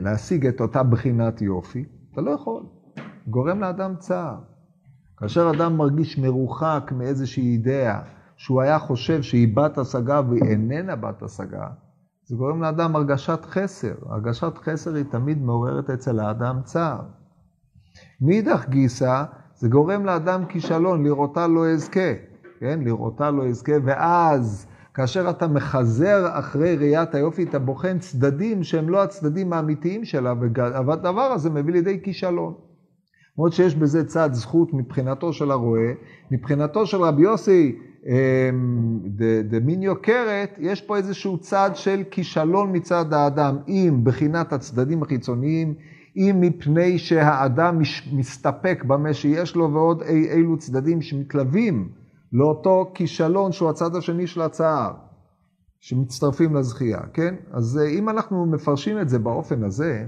להשיג 0.03 0.47
את 0.47 0.61
אותה 0.61 0.83
בחינת 0.83 1.42
יופי, 1.42 1.85
אתה 2.12 2.21
לא 2.21 2.31
יכול. 2.31 2.62
גורם 3.27 3.61
לאדם 3.61 3.97
צער. 3.99 4.38
כאשר 5.16 5.51
אדם 5.57 5.77
מרגיש 5.77 6.19
מרוחק 6.19 6.92
מאיזושהי 6.97 7.53
אידאה, 7.53 8.16
שהוא 8.37 8.62
היה 8.62 8.79
חושב 8.79 9.22
שהיא 9.22 9.57
בת 9.57 9.79
השגה 9.79 10.20
והיא 10.29 10.42
איננה 10.42 10.96
בת 10.96 11.22
השגה, 11.22 11.66
זה 12.27 12.37
גורם 12.37 12.62
לאדם 12.62 12.96
הרגשת 12.96 13.44
חסר. 13.44 13.94
הרגשת 14.09 14.59
חסר 14.59 14.94
היא 14.94 15.05
תמיד 15.11 15.42
מעוררת 15.42 15.90
אצל 15.90 16.20
האדם 16.20 16.61
צער. 16.64 17.01
מאידך 18.20 18.68
גיסא, 18.68 19.25
זה 19.55 19.68
גורם 19.68 20.07
לאדם 20.07 20.44
כישלון, 20.46 21.05
לראותה 21.05 21.46
לא 21.46 21.68
אזכה. 21.68 22.12
כן, 22.61 22.81
לראותה 22.85 23.31
לא 23.31 23.49
אזכה, 23.49 23.72
ואז 23.85 24.66
כאשר 24.94 25.31
אתה 25.31 25.49
מחזר 25.49 26.38
אחרי 26.38 26.77
ראיית 26.77 27.14
היופי, 27.14 27.42
אתה 27.42 27.59
בוחן 27.59 27.99
צדדים 27.99 28.62
שהם 28.62 28.88
לא 28.88 29.03
הצדדים 29.03 29.53
האמיתיים 29.53 30.05
שלה, 30.05 30.35
והדבר 30.87 31.20
הזה 31.20 31.51
מביא 31.51 31.72
לידי 31.72 32.03
כישלון. 32.03 32.55
למרות 33.38 33.53
שיש 33.53 33.75
בזה 33.75 34.05
צד 34.05 34.31
זכות 34.33 34.75
מבחינתו 34.75 35.33
של 35.33 35.51
הרועה, 35.51 35.92
מבחינתו 36.31 36.87
של 36.87 37.03
רבי 37.03 37.22
יוסי, 37.22 37.79
דמיניו 39.45 40.03
קרת, 40.03 40.57
יש 40.59 40.81
פה 40.81 40.97
איזשהו 40.97 41.38
צד 41.38 41.71
של 41.75 42.03
כישלון 42.11 42.77
מצד 42.77 43.12
האדם, 43.12 43.57
אם 43.69 44.01
בחינת 44.05 44.53
הצדדים 44.53 45.03
החיצוניים, 45.03 45.75
אם 46.16 46.37
מפני 46.40 46.99
שהאדם 46.99 47.79
מסתפק 48.12 48.85
במה 48.87 49.14
שיש 49.14 49.57
לו, 49.57 49.73
ועוד 49.73 50.03
אי, 50.03 50.31
אילו 50.31 50.59
צדדים 50.59 51.03
שמתלווים 51.03 51.88
לאותו 52.33 52.90
כישלון 52.95 53.53
שהוא 53.53 53.71
הצד 53.71 53.97
השני 53.97 54.27
של 54.27 54.40
הצער, 54.40 54.92
שמצטרפים 55.81 56.57
לזכייה, 56.57 57.01
כן? 57.14 57.35
אז 57.51 57.79
אה, 57.79 57.88
אם 57.88 58.09
אנחנו 58.09 58.47
מפרשים 58.47 59.01
את 59.01 59.09
זה 59.09 59.19
באופן 59.19 59.64
הזה, 59.64 60.07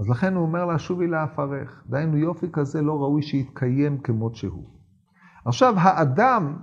אז 0.00 0.08
לכן 0.08 0.34
הוא 0.34 0.42
אומר 0.42 0.66
לה, 0.66 0.78
שובי 0.78 1.06
לאפרך. 1.06 1.84
דהיינו, 1.86 2.16
יופי 2.16 2.46
כזה 2.52 2.82
לא 2.82 2.92
ראוי 2.92 3.22
שיתקיים 3.22 3.98
כמות 3.98 4.34
שהוא. 4.34 4.79
עכשיו, 5.44 5.74
האדם, 5.78 6.56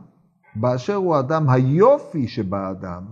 באשר 0.55 0.95
הוא 0.95 1.19
אדם, 1.19 1.49
היופי 1.49 2.27
שבאדם, 2.27 3.05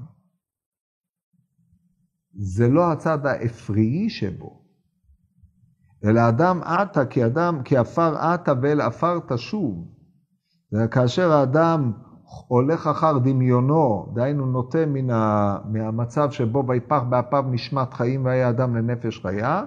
זה 2.38 2.68
לא 2.68 2.92
הצד 2.92 3.26
האפריי 3.26 4.10
שבו, 4.10 4.62
אלא 6.04 6.30
אדם 6.30 6.62
עתה, 6.64 7.06
כי 7.06 7.26
אדם, 7.26 7.64
כי 7.64 7.78
עפר 7.78 8.18
עתה 8.18 8.54
ואל 8.62 8.82
עפר 8.82 9.20
תשוב. 9.28 9.92
כאשר 10.92 11.32
האדם 11.32 11.92
הולך 12.48 12.88
אחר 12.88 13.18
דמיונו, 13.18 14.12
דהיינו 14.16 14.46
נוטה 14.46 14.86
מן 14.86 15.10
ה, 15.10 15.58
מהמצב 15.66 16.32
שבו 16.32 16.68
ויפח 16.68 17.02
באפיו 17.10 17.46
נשמת 17.52 17.94
חיים 17.94 18.26
והיה 18.26 18.50
אדם 18.50 18.76
לנפש 18.76 19.22
חיה, 19.22 19.64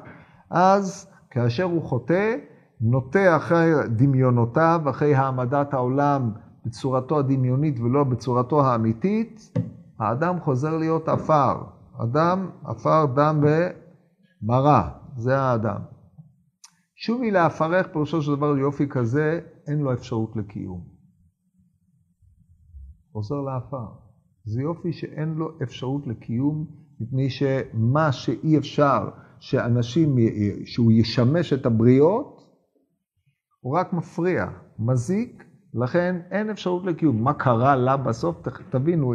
אז 0.51 1.11
כאשר 1.31 1.63
הוא 1.63 1.83
חוטא, 1.83 2.37
נוטה 2.81 3.37
אחרי 3.37 3.71
דמיונותיו, 3.97 4.81
אחרי 4.91 5.15
העמדת 5.15 5.75
העולם 5.75 6.31
בצורתו 6.67 7.19
הדמיונית 7.19 7.81
ולא 7.81 8.05
בצורתו 8.05 8.67
האמיתית, 8.67 9.59
האדם 9.99 10.41
חוזר 10.41 10.77
להיות 10.77 11.09
עפר. 11.09 11.63
אדם, 12.03 12.51
עפר, 12.65 13.07
דם 13.15 13.41
ומרה, 14.43 14.91
זה 15.17 15.41
האדם. 15.41 15.81
שובי 16.97 17.31
לעפרך, 17.31 17.87
פירושו 17.93 18.23
של 18.23 18.37
דבר 18.37 18.59
יופי 18.59 18.89
כזה, 18.89 19.41
אין 19.67 19.79
לו 19.79 19.93
אפשרות 19.93 20.37
לקיום. 20.37 20.85
חוזר 23.13 23.41
לעפר. 23.41 23.87
זה 24.45 24.63
יופי 24.63 24.93
שאין 24.93 25.35
לו 25.35 25.49
אפשרות 25.63 26.07
לקיום, 26.07 26.67
מפני 27.01 27.31
שמה 27.31 28.13
שאי 28.13 28.59
אפשר 28.59 29.09
שאנשים, 29.41 30.17
שהוא 30.65 30.93
ישמש 30.93 31.53
את 31.53 31.67
הבריות, 31.67 32.38
הוא 33.69 33.77
רק 33.77 33.93
מפריע, 33.93 34.47
מזיק, 34.79 35.45
לכן 35.75 36.17
אין 36.31 36.51
אפשרות 36.51 36.85
לקיום. 36.85 37.23
מה 37.25 37.33
קרה 37.35 37.77
לה 37.77 37.97
בסוף? 37.97 38.37
תבינו, 38.71 39.15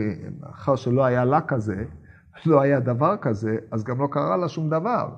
אחר 0.52 0.76
שלא 0.76 1.06
היה 1.06 1.26
לה 1.26 1.42
כזה, 1.42 1.86
לא 2.46 2.62
היה 2.62 2.80
דבר 2.80 3.18
כזה, 3.22 3.58
אז 3.72 3.84
גם 3.84 4.02
לא 4.02 4.08
קרה 4.12 4.38
לה 4.38 4.50
שום 4.50 4.70
דבר. 4.70 5.10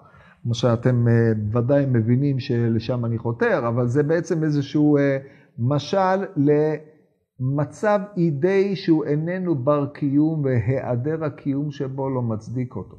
כמו 0.43 0.53
שאתם 0.53 1.07
אה, 1.07 1.13
ודאי 1.51 1.85
מבינים 1.85 2.39
שלשם 2.39 3.05
אני 3.05 3.17
חותר, 3.17 3.67
אבל 3.67 3.87
זה 3.87 4.03
בעצם 4.03 4.43
איזשהו 4.43 4.97
אה, 4.97 5.17
משל 5.59 6.25
למצב 6.37 7.99
אידאי 8.17 8.75
שהוא 8.75 9.05
איננו 9.05 9.55
בר 9.55 9.87
קיום 9.93 10.43
והיעדר 10.43 11.23
הקיום 11.23 11.71
שבו 11.71 12.09
לא 12.09 12.21
מצדיק 12.21 12.75
אותו. 12.75 12.97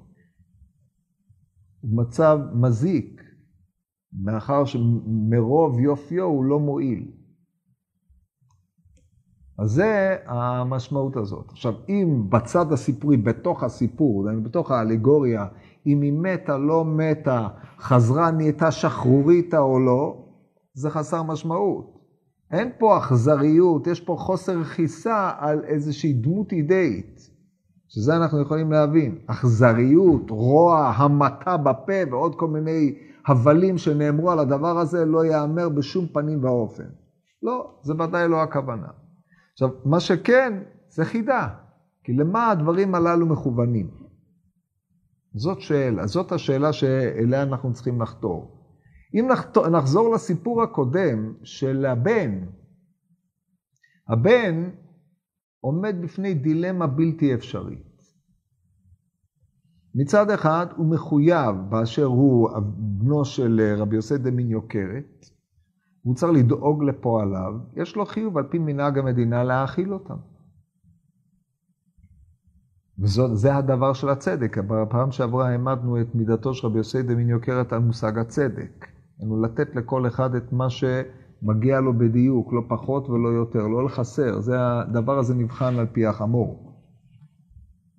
הוא 1.81 1.97
מצב 1.97 2.39
מזיק, 2.53 3.23
מאחר 4.25 4.65
שמרוב 4.65 5.81
יופיו 5.81 6.25
הוא 6.25 6.45
לא 6.45 6.61
מועיל. 6.61 7.11
אז 9.59 9.71
זה 9.71 10.17
המשמעות 10.27 11.17
הזאת. 11.17 11.51
עכשיו, 11.51 11.73
אם 11.89 12.23
בצד 12.29 12.73
הסיפורי, 12.73 13.17
בתוך 13.17 13.65
הסיפור, 13.65 14.29
בתוך 14.43 14.71
האלגוריה, 14.71 15.47
אם 15.87 16.03
היא 16.03 16.13
מתה, 16.13 16.59
לא 16.59 16.85
מתה, 16.85 17.49
חזרה, 17.79 18.31
נהייתה 18.31 18.71
שחרוריתה 18.71 19.59
או 19.59 19.81
לא, 19.81 20.27
זה 20.75 20.91
חסר 20.91 21.23
משמעות. 21.23 21.97
אין 22.51 22.71
פה 22.79 22.99
אכזריות, 22.99 23.87
יש 23.87 24.01
פה 24.01 24.17
חוסר 24.19 24.65
חיסה 24.65 25.31
על 25.39 25.65
איזושהי 25.65 26.13
דמות 26.13 26.53
אידאית, 26.53 27.31
שזה 27.89 28.17
אנחנו 28.17 28.43
יכולים 28.43 28.73
להבין. 28.73 29.19
אכזריות, 29.27 30.31
רוע, 30.31 30.93
המתה 30.97 31.57
בפה 31.57 32.11
ועוד 32.11 32.35
כל 32.35 32.49
מיני 32.49 32.95
הבלים 33.27 33.79
שנאמרו 33.79 34.31
על 34.31 34.39
הדבר 34.39 34.79
הזה 34.79 35.05
לא 35.05 35.25
ייאמר 35.25 35.69
בשום 35.69 36.07
פנים 36.07 36.45
ואופן. 36.45 36.89
לא, 37.43 37.79
זה 37.83 37.95
ודאי 37.95 38.29
לא 38.29 38.43
הכוונה. 38.43 38.89
עכשיו, 39.53 39.69
מה 39.85 40.01
שכן, 40.01 40.63
זה 40.89 41.05
חידה, 41.05 41.49
כי 42.05 42.13
למה 42.13 42.51
הדברים 42.51 42.95
הללו 42.95 43.27
מכוונים? 43.27 43.91
זאת 45.35 45.61
שאלה, 45.61 46.07
זאת 46.07 46.33
השאלה 46.33 46.73
שאליה 46.73 47.43
אנחנו 47.43 47.73
צריכים 47.73 48.03
לחתור. 48.03 48.57
אם 49.15 49.29
נחזור 49.71 50.15
לסיפור 50.15 50.63
הקודם 50.63 51.35
של 51.43 51.87
הבן, 51.87 52.47
הבן 54.09 54.71
עומד 55.61 55.97
בפני 56.03 56.35
דילמה 56.35 56.87
בלתי 56.87 57.35
אפשרית. 57.35 57.86
מצד 59.97 60.31
אחד 60.31 60.67
הוא 60.77 60.87
מחויב 60.87 61.57
באשר 61.69 62.05
הוא 62.05 62.51
בנו 62.79 63.25
של 63.25 63.75
רבי 63.77 63.97
יוסי 63.97 64.19
דמין 64.19 64.51
יוקרת, 64.51 65.27
הוא 66.03 66.15
צריך 66.15 66.33
לדאוג 66.33 66.85
לפועליו, 66.85 67.55
יש 67.77 67.97
לו 67.97 68.07
חיוב 68.07 68.39
על 68.39 68.45
פי 68.51 68.59
מנהג 68.59 68.99
המדינה 68.99 69.45
להאכיל 69.45 69.93
אותם. 69.93 70.17
וזה 72.99 73.57
הדבר 73.57 73.93
של 73.93 74.09
הצדק. 74.09 74.59
בפעם 74.59 75.11
שעברה 75.11 75.49
העמדנו 75.49 76.01
את 76.01 76.15
מידתו 76.15 76.55
של 76.55 76.67
רבי 76.67 76.79
יוסי 76.79 77.03
דמין 77.03 77.29
יוקרת 77.29 77.73
על 77.73 77.79
מושג 77.79 78.19
הצדק. 78.19 78.87
לנו 79.21 79.43
לתת 79.43 79.77
לכל 79.77 80.07
אחד 80.07 80.35
את 80.35 80.53
מה 80.53 80.67
שמגיע 80.71 81.81
לו 81.81 81.99
בדיוק, 81.99 82.53
לא 82.53 82.63
פחות 82.69 83.09
ולא 83.09 83.29
יותר, 83.29 83.67
לא 83.67 83.85
לחסר. 83.85 84.41
זה, 84.41 84.57
הדבר 84.59 85.19
הזה 85.19 85.35
נבחן 85.35 85.75
על 85.79 85.87
פי 85.93 86.07
החמור. 86.07 86.66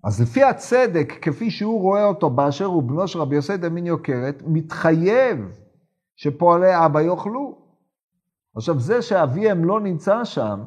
אז 0.07 0.21
לפי 0.21 0.43
הצדק, 0.43 1.13
כפי 1.21 1.51
שהוא 1.51 1.81
רואה 1.81 2.05
אותו 2.05 2.29
באשר 2.29 2.65
הוא 2.65 2.83
בנו 2.83 3.07
של 3.07 3.19
רבי 3.19 3.35
יוסי 3.35 3.57
דמין 3.57 3.85
יוקרת, 3.85 4.43
מתחייב 4.45 5.59
שפועלי 6.15 6.85
אבא 6.85 7.01
יאכלו. 7.01 7.57
עכשיו, 8.55 8.79
זה 8.79 9.01
שאביהם 9.01 9.65
לא 9.65 9.79
נמצא 9.79 10.23
שם, 10.23 10.59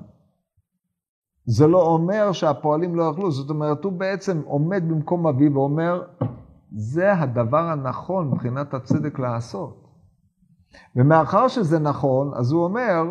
זה 1.45 1.67
לא 1.67 1.83
אומר 1.83 2.33
שהפועלים 2.33 2.95
לא 2.95 3.03
יאכלו, 3.03 3.31
זאת 3.31 3.51
אומרת, 3.51 3.85
הוא 3.85 3.93
בעצם 3.93 4.43
עומד 4.45 4.89
במקום 4.89 5.27
אביו 5.27 5.55
ואומר, 5.55 6.03
זה 6.71 7.13
הדבר 7.13 7.65
הנכון 7.69 8.31
מבחינת 8.31 8.75
הצדק 8.75 9.19
לעשות. 9.19 9.89
ומאחר 10.97 11.49
שזה 11.49 11.79
נכון, 11.79 12.31
אז 12.35 12.53
הוא 12.53 12.65
אומר, 12.65 13.03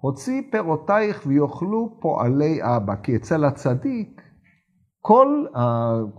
הוציא 0.00 0.42
פירותייך 0.50 1.22
ויאכלו 1.26 1.96
פועלי 2.00 2.58
אבא, 2.62 2.94
כי 3.02 3.16
אצל 3.16 3.44
הצדיק, 3.44 4.20
כל, 5.06 5.44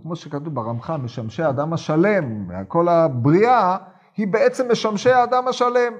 כמו 0.02 0.16
שכתוב 0.16 0.54
ברמח"ם, 0.54 1.04
משמשי 1.04 1.42
האדם 1.42 1.72
השלם, 1.72 2.48
כל 2.68 2.88
הבריאה, 2.88 3.76
היא 4.16 4.28
בעצם 4.28 4.70
משמשי 4.72 5.10
האדם 5.10 5.48
השלם. 5.48 5.92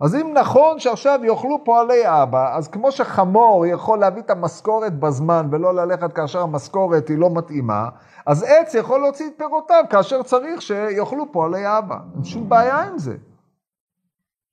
אז 0.00 0.14
אם 0.14 0.34
נכון 0.34 0.78
שעכשיו 0.78 1.20
יאכלו 1.24 1.64
פועלי 1.64 2.02
אבא, 2.04 2.56
אז 2.56 2.68
כמו 2.68 2.92
שחמור 2.92 3.66
יכול 3.66 3.98
להביא 3.98 4.22
את 4.22 4.30
המשכורת 4.30 4.98
בזמן 4.98 5.48
ולא 5.50 5.74
ללכת 5.74 6.12
כאשר 6.12 6.42
המשכורת 6.42 7.08
היא 7.08 7.18
לא 7.18 7.30
מתאימה, 7.30 7.88
אז 8.26 8.42
עץ 8.42 8.74
יכול 8.74 9.00
להוציא 9.00 9.26
את 9.26 9.32
פירותיו 9.38 9.84
כאשר 9.90 10.22
צריך 10.22 10.62
שיאכלו 10.62 11.32
פועלי 11.32 11.78
אבא. 11.78 11.96
אין 12.14 12.24
שום 12.24 12.48
בעיה 12.48 12.82
עם 12.82 12.98
זה. 12.98 13.16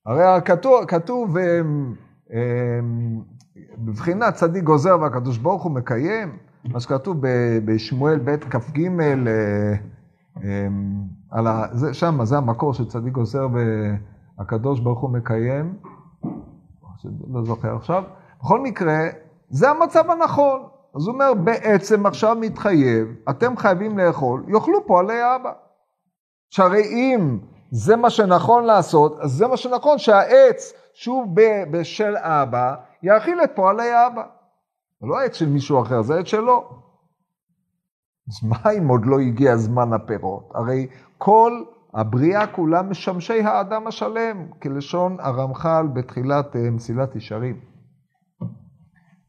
הרי 0.05 0.41
כתוב, 0.45 0.86
כתוב 0.86 1.38
אמ, 1.38 1.93
אמ, 2.34 3.21
בבחינת 3.77 4.34
צדיק 4.34 4.63
גוזר 4.63 4.97
והקדוש 5.01 5.38
ברוך 5.38 5.63
הוא 5.63 5.71
מקיים, 5.71 6.48
מה 6.65 6.80
שכתוב 6.80 7.17
בשמואל 7.65 8.19
ב' 8.19 8.36
כ"ג, 8.36 8.80
אה, 9.00 9.74
אמ, 10.43 11.04
שם 11.93 12.19
זה 12.24 12.38
המקור 12.38 12.74
של 12.74 12.86
צדיק 12.86 13.13
גוזר 13.13 13.48
הקדוש 14.39 14.80
ברוך 14.80 15.00
הוא 15.00 15.10
מקיים, 15.10 15.74
לא 17.34 17.43
זוכר 17.43 17.76
עכשיו, 17.76 18.04
בכל 18.39 18.60
מקרה, 18.60 19.00
זה 19.50 19.69
המצב 19.69 20.12
הנכון. 20.12 20.62
אז 20.95 21.08
הוא 21.08 21.13
אומר, 21.13 21.34
בעצם 21.34 22.06
עכשיו 22.06 22.38
מתחייב, 22.39 23.08
אתם 23.30 23.58
חייבים 23.58 23.98
לאכול, 23.98 24.43
יאכלו 24.48 24.88
פועלי 24.88 25.36
אבא. 25.36 25.52
שהרי 26.50 26.84
אם 26.84 27.39
זה 27.72 27.95
מה 27.95 28.10
שנכון 28.10 28.63
לעשות, 28.63 29.19
אז 29.19 29.32
זה 29.32 29.48
מה 29.48 29.58
שנכון 29.58 29.98
שהעץ 29.98 30.74
שהוא 30.93 31.26
בשל 31.72 32.15
אבא, 32.17 32.76
יאכיל 33.04 33.43
את 33.43 33.52
פועלי 33.56 34.08
אבא. 34.08 34.24
זה 35.01 35.07
לא 35.07 35.19
העץ 35.19 35.35
של 35.35 35.49
מישהו 35.49 35.81
אחר, 35.81 36.01
זה 36.01 36.15
העץ 36.15 36.25
שלו. 36.25 36.69
אז 38.27 38.49
מה 38.49 38.71
אם 38.77 38.88
עוד 38.88 39.05
לא 39.05 39.19
הגיע 39.19 39.57
זמן 39.57 39.93
הפירות? 39.93 40.49
הרי 40.53 40.88
כל 41.17 41.63
הבריאה 41.93 42.47
כולה 42.47 42.81
משמשי 42.81 43.41
האדם 43.41 43.88
השלם, 43.88 44.47
כלשון 44.62 45.17
הרמח"ל 45.19 45.88
בתחילת 45.93 46.55
אה, 46.55 46.71
מסילת 46.71 47.15
ישרים. 47.15 47.59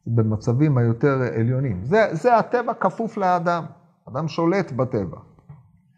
במצבים 0.07 0.77
היותר 0.77 1.21
עליונים. 1.39 1.83
זה, 1.83 2.07
זה 2.11 2.37
הטבע 2.37 2.73
כפוף 2.73 3.17
לאדם. 3.17 3.63
אדם 4.09 4.27
שולט 4.27 4.71
בטבע. 4.71 5.17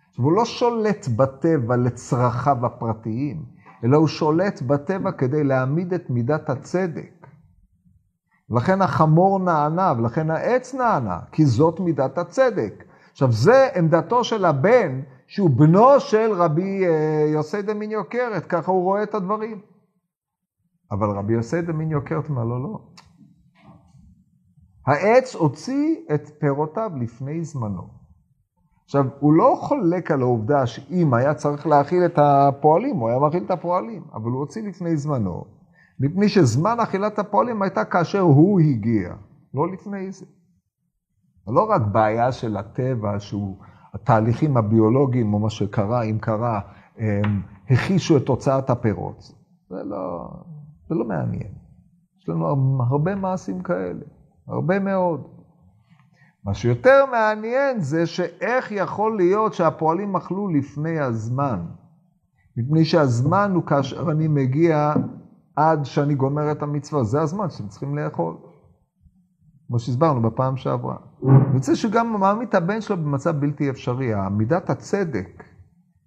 עכשיו, 0.09 0.25
הוא 0.25 0.33
לא 0.33 0.45
שולט 0.45 1.07
בטבע 1.15 1.75
לצרכיו 1.77 2.65
הפרטיים, 2.65 3.45
אלא 3.83 3.97
הוא 3.97 4.07
שולט 4.07 4.61
בטבע 4.61 5.11
כדי 5.11 5.43
להעמיד 5.43 5.93
את 5.93 6.09
מידת 6.09 6.49
הצדק. 6.49 7.12
לכן 8.53 8.81
החמור 8.81 9.39
נענה, 9.39 9.93
ולכן 9.97 10.31
העץ 10.31 10.73
נענה, 10.73 11.19
כי 11.31 11.45
זאת 11.45 11.79
מידת 11.79 12.17
הצדק. 12.17 12.83
עכשיו, 13.11 13.31
זה 13.31 13.67
עמדתו 13.75 14.23
של 14.23 14.45
הבן, 14.45 15.01
שהוא 15.27 15.49
בנו 15.49 15.99
של 15.99 16.31
רבי 16.33 16.87
אה, 16.87 17.25
יוסי 17.33 17.61
דמין 17.61 17.91
יוקרת, 17.91 18.45
ככה 18.45 18.71
הוא 18.71 18.83
רואה 18.83 19.03
את 19.03 19.15
הדברים. 19.15 19.59
אבל 20.91 21.09
רבי 21.09 21.33
יוסי 21.33 21.61
דמין 21.61 21.91
יוקרת 21.91 22.29
אומר 22.29 22.43
לו, 22.43 22.63
לא. 22.63 22.79
העץ 24.87 25.35
הוציא 25.35 25.95
את 26.13 26.29
פירותיו 26.39 26.91
לפני 27.01 27.43
זמנו. 27.43 27.87
עכשיו, 28.85 29.05
הוא 29.19 29.33
לא 29.33 29.57
חולק 29.59 30.11
על 30.11 30.21
העובדה 30.21 30.65
שאם 30.65 31.13
היה 31.13 31.33
צריך 31.33 31.67
להאכיל 31.67 32.05
את 32.05 32.19
הפועלים, 32.21 32.95
הוא 32.95 33.09
היה 33.09 33.19
מאכיל 33.19 33.43
את 33.43 33.51
הפועלים, 33.51 34.03
אבל 34.13 34.31
הוא 34.31 34.39
הוציא 34.39 34.63
לפני 34.63 34.97
זמנו, 34.97 35.45
מפני 35.99 36.29
שזמן 36.29 36.79
אכילת 36.79 37.19
הפועלים 37.19 37.61
הייתה 37.61 37.85
כאשר 37.85 38.19
הוא 38.19 38.59
הגיע, 38.59 39.13
לא 39.53 39.71
לפני 39.71 40.11
זה. 40.11 40.25
לא 41.47 41.69
רק 41.69 41.81
בעיה 41.81 42.31
של 42.31 42.57
הטבע 42.57 43.19
שהוא... 43.19 43.57
התהליכים 43.93 44.57
הביולוגיים, 44.57 45.33
או 45.33 45.39
מה 45.39 45.49
שקרה, 45.49 46.03
אם 46.03 46.17
קרה, 46.21 46.59
הכישו 47.69 48.17
את 48.17 48.25
תוצאת 48.25 48.69
הפירות. 48.69 49.31
זה 49.69 49.83
לא, 49.83 50.29
זה 50.89 50.95
לא 50.95 51.05
מעניין. 51.05 51.51
יש 52.19 52.29
לנו 52.29 52.47
הרבה 52.89 53.15
מעשים 53.15 53.63
כאלה, 53.63 54.05
הרבה 54.47 54.79
מאוד. 54.79 55.27
מה 56.45 56.53
שיותר 56.53 57.05
מעניין 57.11 57.79
זה 57.79 58.05
שאיך 58.05 58.71
יכול 58.71 59.17
להיות 59.17 59.53
שהפועלים 59.53 60.15
אכלו 60.15 60.47
לפני 60.47 60.99
הזמן. 60.99 61.65
מפני 62.57 62.85
שהזמן 62.85 63.51
הוא 63.55 63.63
כאשר 63.63 64.11
אני 64.11 64.27
מגיע 64.27 64.93
עד 65.55 65.85
שאני 65.85 66.15
גומר 66.15 66.51
את 66.51 66.63
המצווה, 66.63 67.03
זה 67.03 67.21
הזמן 67.21 67.49
שאתם 67.49 67.67
צריכים 67.67 67.97
לאכול. 67.97 68.35
כמו 69.67 69.79
שהסברנו 69.79 70.21
בפעם 70.21 70.57
שעברה. 70.57 70.95
אני 71.23 71.53
רוצה 71.53 71.75
שגם 71.75 72.19
מעמיד 72.19 72.55
הבן 72.55 72.81
שלו 72.81 72.97
במצב 72.97 73.39
בלתי 73.39 73.69
אפשרי. 73.69 74.11
מידת 74.31 74.69
הצדק 74.69 75.43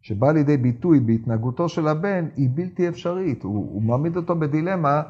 שבאה 0.03 0.33
לידי 0.33 0.57
ביטוי 0.57 1.01
בהתנהגותו 1.01 1.69
של 1.69 1.89
הבן 1.89 2.29
היא 2.37 2.49
בלתי 2.55 2.89
אפשרית. 2.89 3.43
הוא, 3.43 3.55
הוא 3.55 3.83
מעמיד 3.83 4.17
אותו 4.17 4.37
בדילמה, 4.37 5.03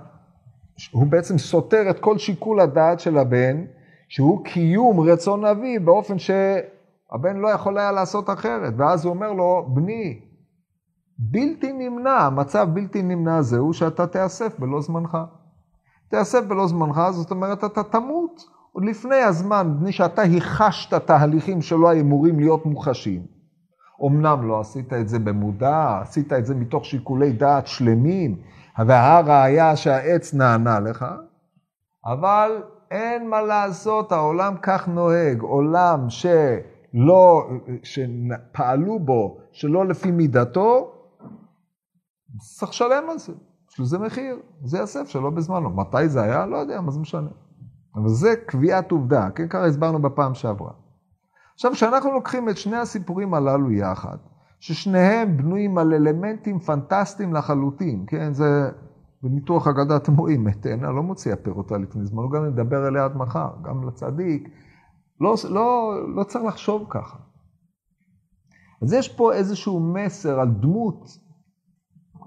הוא 0.91 1.07
בעצם 1.07 1.39
סותר 1.39 1.91
את 1.91 1.99
כל 1.99 2.19
שיקול 2.19 2.61
הדעת 2.61 3.01
של 3.01 3.19
הבן, 3.19 3.65
שהוא 4.09 4.45
קיום 4.45 5.01
רצון 5.01 5.45
אבי 5.45 5.79
באופן 5.79 6.19
שהבן 6.19 7.37
לא 7.37 7.49
יכול 7.49 7.79
היה 7.79 7.93
לעשות 7.93 8.31
אחרת. 8.31 8.75
ואז 8.77 9.05
הוא 9.05 9.15
אומר 9.15 9.33
לו, 9.33 9.69
בני, 9.75 10.21
בלתי 11.19 11.73
נמנע, 11.73 12.11
המצב 12.11 12.69
בלתי 12.73 13.03
נמנע 13.03 13.37
הזה 13.37 13.59
הוא 13.59 13.73
שאתה 13.73 14.07
תיאסף 14.07 14.59
בלא 14.59 14.81
זמנך. 14.81 15.19
תיאסף 16.09 16.45
בלא 16.49 16.67
זמנך, 16.67 17.01
זאת 17.11 17.31
אומרת, 17.31 17.65
אתה 17.65 17.83
תמות 17.83 18.45
עוד 18.73 18.85
לפני 18.85 19.17
הזמן, 19.17 19.75
מפני 19.77 19.93
שאתה 19.93 20.23
הכחשת 20.23 20.95
תהליכים 20.95 21.63
שלא 21.63 21.89
היו 21.89 22.01
אמורים 22.01 22.41
להיות 22.41 22.67
מוחשים. 22.67 23.23
אמנם 24.07 24.49
לא 24.49 24.61
עשית 24.61 24.93
את 24.93 25.09
זה 25.09 25.19
במודע, 25.19 25.99
עשית 26.03 26.33
את 26.33 26.47
זה 26.47 26.55
מתוך 26.55 26.85
שיקולי 26.85 27.33
דעת 27.33 27.67
שלמים, 27.67 28.37
והראיה 28.87 29.77
שהעץ 29.77 30.35
נענה 30.35 30.81
לך, 30.81 31.07
אבל 32.07 32.63
אין 32.91 33.31
מה 33.31 33.43
לעשות, 33.43 34.13
העולם 34.13 34.55
כך 34.63 34.89
נוהג, 34.89 35.41
עולם 35.41 36.07
שלא, 36.09 37.49
שפעלו 37.83 38.99
בו 38.99 39.39
שלא 39.53 39.87
לפי 39.87 40.11
מידתו, 40.11 40.96
צריך 42.39 42.71
לשלם 42.71 43.11
על 43.11 43.19
זה. 43.19 43.33
יש 43.71 43.81
לזה 43.81 43.99
מחיר, 43.99 44.37
זה 44.65 44.79
יאסף 44.79 45.09
שלא 45.09 45.31
בזמנו. 45.31 45.71
מתי 45.71 46.09
זה 46.09 46.23
היה? 46.23 46.47
לא 46.47 46.57
יודע, 46.57 46.81
מה 46.81 46.91
זה 46.91 47.01
משנה. 47.01 47.29
אבל 47.95 48.09
זה 48.09 48.35
קביעת 48.47 48.91
עובדה, 48.91 49.31
כן? 49.31 49.49
ככה 49.49 49.67
הסברנו 49.67 50.03
בפעם 50.03 50.35
שעברה. 50.35 50.71
עכשיו, 51.55 51.73
כשאנחנו 51.73 52.13
לוקחים 52.13 52.49
את 52.49 52.57
שני 52.57 52.77
הסיפורים 52.77 53.35
הללו 53.35 53.71
יחד, 53.71 54.17
ששניהם 54.61 55.37
בנויים 55.37 55.79
על 55.79 55.95
אלמנטים 55.95 56.59
פנטסטיים 56.59 57.35
לחלוטין, 57.35 58.05
כן? 58.07 58.33
זה 58.33 58.71
בניתוח 59.23 59.67
אגדה 59.69 59.97
אתם 59.97 60.17
רואים, 60.17 60.51
תאנה 60.51 60.91
לא 60.91 61.03
מוציאה 61.03 61.37
פירותה 61.37 61.79
לפני 61.79 62.07
זמן, 62.07 62.23
גם 62.35 62.45
נדבר 62.45 62.85
עליה 62.85 63.05
עד 63.05 63.17
מחר, 63.17 63.49
גם 63.63 63.89
לצדיק. 63.89 64.49
לא, 65.21 65.35
לא, 65.51 65.95
לא 66.15 66.25
צריך 66.25 66.45
לחשוב 66.45 66.87
ככה. 66.91 67.19
אז 68.83 68.93
יש 68.93 69.09
פה 69.09 69.33
איזשהו 69.33 69.81
מסר 69.81 70.41
על 70.41 70.49
דמות 70.49 71.19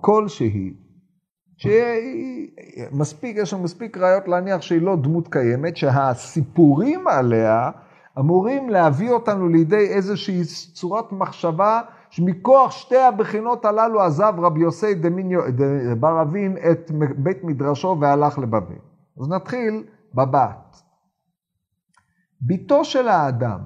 כלשהי, 0.01 0.73
שמספיק, 1.57 3.37
יש 3.37 3.53
לנו 3.53 3.63
מספיק 3.63 3.97
ראיות 3.97 4.27
להניח 4.27 4.61
שהיא 4.61 4.81
לא 4.81 4.95
דמות 4.95 5.27
קיימת, 5.27 5.77
שהסיפורים 5.77 7.07
עליה 7.07 7.71
אמורים 8.19 8.69
להביא 8.69 9.11
אותנו 9.11 9.49
לידי 9.49 9.87
איזושהי 9.87 10.41
צורת 10.73 11.11
מחשבה 11.11 11.81
שמכוח 12.09 12.71
שתי 12.71 12.97
הבחינות 12.97 13.65
הללו 13.65 14.01
עזב 14.01 14.33
רבי 14.37 14.59
יוסי 14.59 14.95
בר 15.99 16.21
אבין 16.21 16.57
את 16.71 16.91
בית 17.17 17.43
מדרשו 17.43 17.97
והלך 18.01 18.39
לבבל. 18.39 18.75
אז 19.21 19.29
נתחיל 19.29 19.83
בבת. 20.13 20.81
ביתו 22.41 22.85
של 22.85 23.07
האדם, 23.07 23.59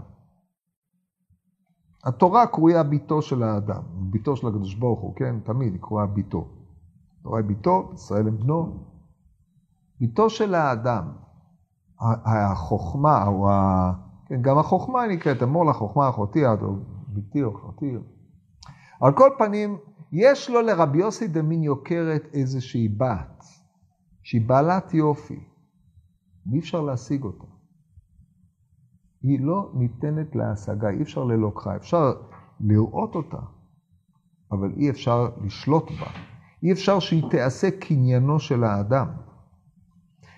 התורה 2.04 2.48
קרויה 2.48 2.84
ביתו 2.84 3.22
של 3.22 3.44
האדם, 3.44 3.82
ביתו 4.12 4.36
של 4.36 4.48
הקדוש 4.48 4.76
ברוך 4.76 5.00
הוא, 5.00 5.16
כן? 5.16 5.40
תמיד 5.40 5.74
היא 5.74 5.82
קרויה 5.82 6.06
ביתו. 6.06 6.48
התורה 7.20 7.40
היא 7.40 7.48
ביתו, 7.48 7.92
ישראל 7.94 8.28
הם 8.28 8.38
בנו. 8.38 8.84
ביתו 10.00 10.30
של 10.30 10.56
האדם, 10.56 11.12
החוכמה, 12.26 13.28
או 13.28 13.50
ה... 13.50 13.94
כן, 14.26 14.42
גם 14.42 14.58
החוכמה 14.58 15.08
נקראת, 15.08 15.44
אמור 15.44 15.66
לחוכמה 15.66 16.10
אחותי, 16.10 16.46
או 16.46 16.76
ביתי 17.08 17.44
או 17.44 17.56
אחותי. 17.56 17.96
על 19.02 19.14
כל 19.14 19.30
פנים, 19.38 19.78
יש 20.12 20.50
לו 20.50 20.62
לרבי 20.62 21.00
יוסי 21.00 21.28
דמין 21.28 21.64
יוקרת 21.64 22.24
איזושהי 22.34 22.88
בת, 22.88 23.44
שהיא 24.24 24.48
בעלת 24.48 24.94
יופי, 24.94 25.40
ואי 26.52 26.60
אפשר 26.60 26.82
להשיג 26.82 27.24
אותה. 27.24 27.53
היא 29.24 29.40
לא 29.42 29.72
ניתנת 29.74 30.36
להשגה, 30.36 30.90
אי 30.90 31.02
אפשר 31.02 31.24
ללוקחה, 31.24 31.76
אפשר 31.76 32.14
לראות 32.60 33.16
אותה, 33.16 33.38
אבל 34.52 34.72
אי 34.78 34.90
אפשר 34.90 35.30
לשלוט 35.46 35.92
בה. 35.92 36.08
אי 36.64 36.72
אפשר 36.72 37.00
שהיא 37.00 37.24
תיעשה 37.30 37.72
קניינו 37.72 38.40
של 38.40 38.64
האדם. 38.64 39.08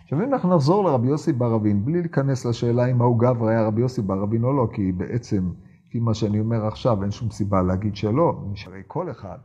עכשיו 0.04 0.20
אם 0.20 0.34
אנחנו 0.34 0.56
נחזור 0.56 0.84
לרבי 0.84 1.08
יוסי 1.08 1.34
בר 1.34 1.56
אבין, 1.56 1.86
בלי 1.86 2.02
להיכנס 2.02 2.46
לשאלה 2.46 2.86
אם 2.86 3.02
ההוא 3.02 3.20
גבר 3.20 3.48
היה 3.48 3.68
רבי 3.68 3.82
יוסי 3.82 4.02
בר 4.02 4.24
אבין 4.24 4.44
או 4.44 4.54
לא, 4.54 4.68
כי 4.74 4.92
בעצם, 4.92 5.52
לפי 5.88 6.00
מה 6.00 6.14
שאני 6.14 6.40
אומר 6.40 6.66
עכשיו, 6.66 7.04
אין 7.04 7.12
שום 7.12 7.30
סיבה 7.30 7.62
להגיד 7.62 7.96
שלא, 7.96 8.44
הרי 8.66 8.82
כל 8.88 9.12
אחד, 9.12 9.38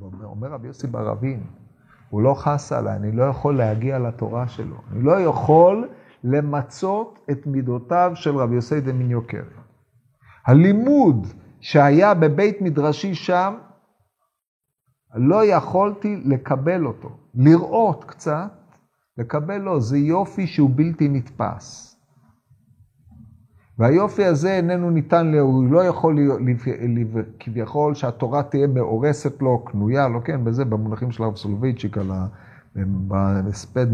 אומר, 0.00 0.26
אומר 0.26 0.48
רבי 0.48 0.66
יוסי 0.66 0.86
בר 0.86 1.12
אבין, 1.12 1.40
הוא 2.10 2.22
לא 2.22 2.34
חס 2.34 2.72
עליי, 2.72 2.96
אני 2.96 3.12
לא 3.12 3.22
יכול 3.22 3.56
להגיע 3.56 3.98
לתורה 3.98 4.48
שלו, 4.48 4.76
אני 4.92 5.02
לא 5.02 5.20
יכול 5.20 5.88
למצות 6.24 7.18
את 7.30 7.46
מידותיו 7.46 8.12
של 8.14 8.36
רבי 8.36 8.54
יוסי 8.54 8.80
דמין 8.80 9.10
יוקר. 9.10 9.42
הלימוד 10.46 11.26
שהיה 11.60 12.14
בבית 12.14 12.60
מדרשי 12.60 13.14
שם, 13.14 13.54
לא 15.14 15.44
יכולתי 15.44 16.16
לקבל 16.24 16.86
אותו. 16.86 17.10
לראות 17.34 18.04
קצת, 18.04 18.50
לקבל 19.18 19.58
לו, 19.58 19.80
זה 19.80 19.98
יופי 19.98 20.46
שהוא 20.46 20.70
בלתי 20.74 21.08
נתפס. 21.08 21.96
והיופי 23.78 24.24
הזה 24.24 24.56
איננו 24.56 24.90
ניתן, 24.90 25.34
הוא 25.40 25.64
לא 25.64 25.84
יכול 25.84 26.18
כביכול 27.40 27.94
שהתורה 27.94 28.42
תהיה 28.42 28.66
מאורסת 28.66 29.42
לו, 29.42 29.64
קנויה 29.64 30.08
לו, 30.08 30.24
כן, 30.24 30.44
בזה 30.44 30.64
במונחים 30.64 31.10
של 31.10 31.22
הרב 31.22 31.36
סולובייצ'יק 31.36 31.98
על 31.98 32.10
בהספד 32.76 33.86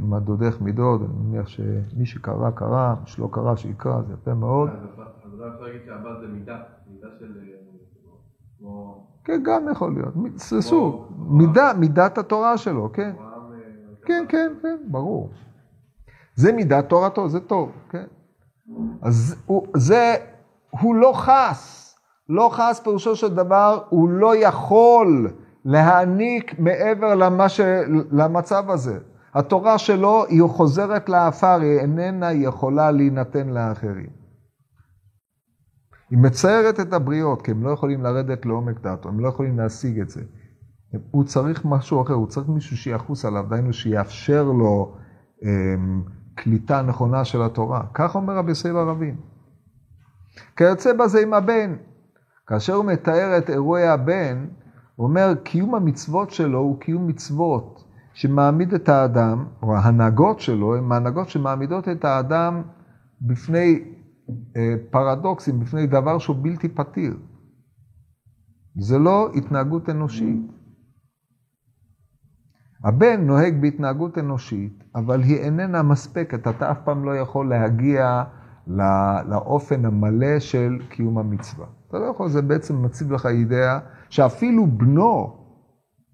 מדודך 0.00 0.60
מידוד, 0.60 1.02
אני 1.02 1.28
מניח 1.28 1.48
שמי 1.48 2.06
שקרא, 2.06 2.50
קרא, 2.50 2.94
מי 3.00 3.06
שלא 3.06 3.28
קרא, 3.32 3.56
שיקרא, 3.56 4.02
זה 4.02 4.14
יפה 4.14 4.34
מאוד. 4.34 4.68
אז 4.68 4.74
אתה 5.34 5.44
יכול 5.54 5.66
להגיד 5.66 5.80
שהבת 5.86 6.20
זה 6.20 6.26
מידה, 6.28 6.58
מידה 6.90 7.08
של... 7.18 7.26
כן, 9.24 9.42
גם 9.44 9.68
יכול 9.72 9.94
להיות. 9.94 10.14
ססו, 10.36 11.04
מידה, 11.18 11.72
מידת 11.78 12.18
התורה 12.18 12.58
שלו, 12.58 12.90
כן. 12.92 13.12
אה, 13.20 13.24
כן, 14.04 14.24
כן, 14.28 14.52
כן, 14.62 14.76
ברור. 14.90 15.30
זה 16.34 16.52
מידת 16.52 16.88
תורתו, 16.88 17.28
זה 17.28 17.40
טוב, 17.40 17.72
כן. 17.88 18.04
אז 19.02 19.42
הוא, 19.46 19.66
זה, 19.76 20.14
הוא 20.70 20.94
לא 20.94 21.12
חס. 21.14 21.80
לא 22.28 22.50
חס 22.52 22.80
פירושו 22.84 23.16
של 23.16 23.34
דבר, 23.34 23.82
הוא 23.88 24.08
לא 24.08 24.36
יכול 24.36 25.30
להעניק 25.64 26.58
מעבר 26.58 27.14
לש... 27.14 27.60
למצב 28.12 28.70
הזה. 28.70 28.98
התורה 29.34 29.78
שלו 29.78 30.24
היא 30.28 30.42
חוזרת 30.42 31.08
לעפר, 31.08 31.60
היא 31.60 31.78
איננה 31.78 32.32
יכולה 32.32 32.90
להינתן 32.90 33.48
לאחרים. 33.48 34.20
היא 36.10 36.18
מציירת 36.18 36.80
את 36.80 36.92
הבריות, 36.92 37.42
כי 37.42 37.50
הם 37.50 37.64
לא 37.64 37.70
יכולים 37.70 38.02
לרדת 38.02 38.46
לעומק 38.46 38.80
דעתו, 38.80 39.08
הם 39.08 39.20
לא 39.20 39.28
יכולים 39.28 39.58
להשיג 39.58 40.00
את 40.00 40.10
זה. 40.10 40.20
הוא 41.10 41.24
צריך 41.24 41.64
משהו 41.64 42.02
אחר, 42.02 42.14
הוא 42.14 42.26
צריך 42.26 42.48
מישהו 42.48 42.76
שיחוס 42.76 43.24
עליו, 43.24 43.46
דהיינו 43.48 43.72
שיאפשר 43.72 44.44
לו 44.44 44.96
אממ, 45.40 45.46
קליטה 46.34 46.82
נכונה 46.82 47.24
של 47.24 47.42
התורה. 47.42 47.82
כך 47.94 48.14
אומר 48.14 48.36
רבי 48.36 48.54
סייב 48.54 48.76
הרבים. 48.76 49.16
כיוצא 50.56 50.92
בזה 50.92 51.20
עם 51.20 51.34
הבן. 51.34 51.76
כאשר 52.46 52.74
הוא 52.74 52.84
מתאר 52.84 53.38
את 53.38 53.50
אירועי 53.50 53.88
הבן, 53.88 54.46
הוא 55.00 55.08
אומר, 55.08 55.34
קיום 55.44 55.74
המצוות 55.74 56.30
שלו 56.30 56.58
הוא 56.58 56.80
קיום 56.80 57.06
מצוות 57.06 57.84
שמעמיד 58.12 58.74
את 58.74 58.88
האדם, 58.88 59.44
או 59.62 59.76
ההנהגות 59.76 60.40
שלו, 60.40 60.76
הן 60.76 60.92
ההנהגות 60.92 61.28
שמעמידות 61.28 61.88
את 61.88 62.04
האדם 62.04 62.62
בפני 63.20 63.84
אה, 64.56 64.74
פרדוקסים, 64.90 65.60
בפני 65.60 65.86
דבר 65.86 66.18
שהוא 66.18 66.36
בלתי 66.42 66.68
פתיר. 66.68 67.16
זה 68.80 68.98
לא 68.98 69.30
התנהגות 69.34 69.88
אנושית. 69.88 70.52
הבן 72.84 73.20
נוהג 73.26 73.60
בהתנהגות 73.60 74.18
אנושית, 74.18 74.84
אבל 74.94 75.22
היא 75.22 75.36
איננה 75.36 75.82
מספקת. 75.82 76.48
אתה 76.48 76.70
אף 76.70 76.78
פעם 76.84 77.04
לא 77.04 77.16
יכול 77.16 77.48
להגיע 77.48 78.24
לאופן 79.28 79.84
המלא 79.84 80.38
של 80.38 80.78
קיום 80.88 81.18
המצווה. 81.18 81.66
אתה 81.88 81.98
לא 81.98 82.04
יכול, 82.04 82.28
זה 82.28 82.42
בעצם 82.42 82.82
מציב 82.82 83.12
לך 83.12 83.26
אידאה 83.26 83.78
שאפילו 84.10 84.66
בנו, 84.66 85.36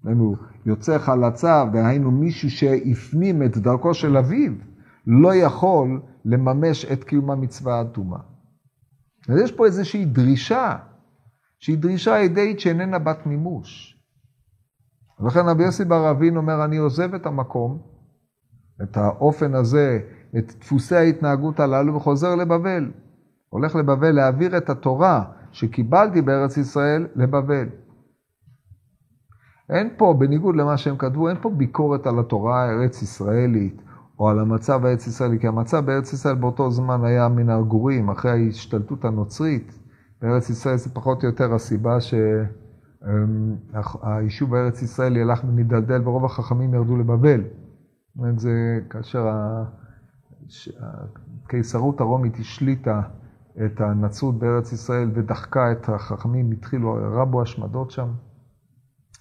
היינו, 0.05 0.35
יוצא 0.65 0.97
חלצה, 0.97 1.63
והיינו 1.73 2.11
מישהו 2.11 2.49
שהפנים 2.49 3.43
את 3.43 3.57
דרכו 3.57 3.93
של 3.93 4.17
אביו, 4.17 4.51
לא 5.07 5.35
יכול 5.35 6.01
לממש 6.25 6.85
את 6.85 7.03
קיום 7.03 7.31
המצווה 7.31 7.79
האטומה. 7.79 8.17
אז 9.29 9.39
יש 9.39 9.51
פה 9.51 9.65
איזושהי 9.65 10.05
דרישה, 10.05 10.75
שהיא 11.59 11.77
דרישה 11.77 12.17
אידאית 12.17 12.59
שאיננה 12.59 12.99
בת 12.99 13.25
מימוש. 13.25 13.97
ולכן 15.19 15.39
רבי 15.39 15.63
יוסי 15.63 15.85
בר 15.85 16.11
אבין 16.11 16.37
אומר, 16.37 16.65
אני 16.65 16.77
עוזב 16.77 17.13
את 17.13 17.25
המקום, 17.25 17.81
את 18.83 18.97
האופן 18.97 19.55
הזה, 19.55 19.99
את 20.37 20.53
דפוסי 20.59 20.95
ההתנהגות 20.95 21.59
הללו, 21.59 21.95
וחוזר 21.95 22.35
לבבל. 22.35 22.91
הולך 23.49 23.75
לבבל 23.75 24.11
להעביר 24.11 24.57
את 24.57 24.69
התורה 24.69 25.23
שקיבלתי 25.51 26.21
בארץ 26.21 26.57
ישראל 26.57 27.07
לבבל. 27.15 27.69
אין 29.69 29.89
פה, 29.97 30.15
בניגוד 30.19 30.55
למה 30.55 30.77
שהם 30.77 30.97
כתבו, 30.97 31.29
אין 31.29 31.37
פה 31.41 31.49
ביקורת 31.49 32.07
על 32.07 32.19
התורה 32.19 32.63
הארץ 32.63 33.01
ישראלית, 33.01 33.81
או 34.19 34.29
על 34.29 34.39
המצב 34.39 34.85
הארץ 34.85 35.07
ישראלי, 35.07 35.39
כי 35.39 35.47
המצב 35.47 35.85
בארץ 35.85 36.13
ישראל 36.13 36.35
באותו 36.35 36.71
זמן 36.71 37.05
היה 37.05 37.27
מן 37.27 37.49
הגורים, 37.49 38.09
אחרי 38.09 38.31
ההשתלטות 38.31 39.05
הנוצרית. 39.05 39.79
בארץ 40.21 40.49
ישראל 40.49 40.77
זה 40.77 40.89
פחות 40.93 41.23
או 41.23 41.27
יותר 41.27 41.53
הסיבה 41.53 41.97
שהיישוב 43.01 44.51
בארץ 44.51 44.81
ישראל 44.81 45.17
ילך 45.17 45.43
ונידלדל 45.43 46.07
ורוב 46.07 46.25
החכמים 46.25 46.73
ירדו 46.73 46.97
לבבל. 46.97 47.41
זאת 47.41 47.51
אומרת, 48.17 48.39
זה 48.39 48.79
כאשר 48.89 49.27
הקיסרות 51.45 52.01
הרומית 52.01 52.35
השליטה 52.39 53.01
את 53.65 53.81
הנצרות 53.81 54.39
בארץ 54.39 54.71
ישראל 54.71 55.11
ודחקה 55.13 55.71
את 55.71 55.89
החכמים, 55.89 56.51
התחילו, 56.51 56.97
רבו 57.11 57.41
השמדות 57.41 57.91
שם. 57.91 58.07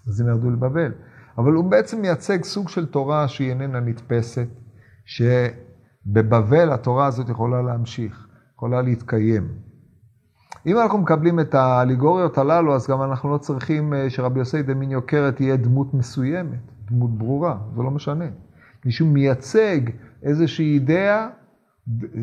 אז 0.08 0.20
הם 0.20 0.28
ירדו 0.28 0.50
לבבל. 0.50 0.92
אבל 1.38 1.52
הוא 1.52 1.64
בעצם 1.64 2.00
מייצג 2.00 2.44
סוג 2.44 2.68
של 2.68 2.86
תורה 2.86 3.28
שהיא 3.28 3.50
איננה 3.50 3.80
נתפסת, 3.80 4.48
שבבבל 5.04 6.72
התורה 6.72 7.06
הזאת 7.06 7.28
יכולה 7.28 7.62
להמשיך, 7.62 8.26
יכולה 8.54 8.82
להתקיים. 8.82 9.48
אם 10.66 10.78
אנחנו 10.78 10.98
מקבלים 10.98 11.40
את 11.40 11.54
האליגוריות 11.54 12.38
הללו, 12.38 12.74
אז 12.74 12.88
גם 12.88 13.02
אנחנו 13.02 13.32
לא 13.32 13.38
צריכים 13.38 13.94
אה, 13.94 14.10
שרבי 14.10 14.38
יוסי 14.38 14.62
דמין 14.62 14.90
יוקרת 14.90 15.36
תהיה 15.36 15.56
דמות 15.56 15.94
מסוימת, 15.94 16.72
דמות 16.90 17.18
ברורה, 17.18 17.58
זה 17.76 17.82
לא 17.82 17.90
משנה. 17.90 18.24
מישהו 18.84 19.06
מייצג 19.06 19.80
איזושהי 20.22 20.74
אידאה 20.74 21.28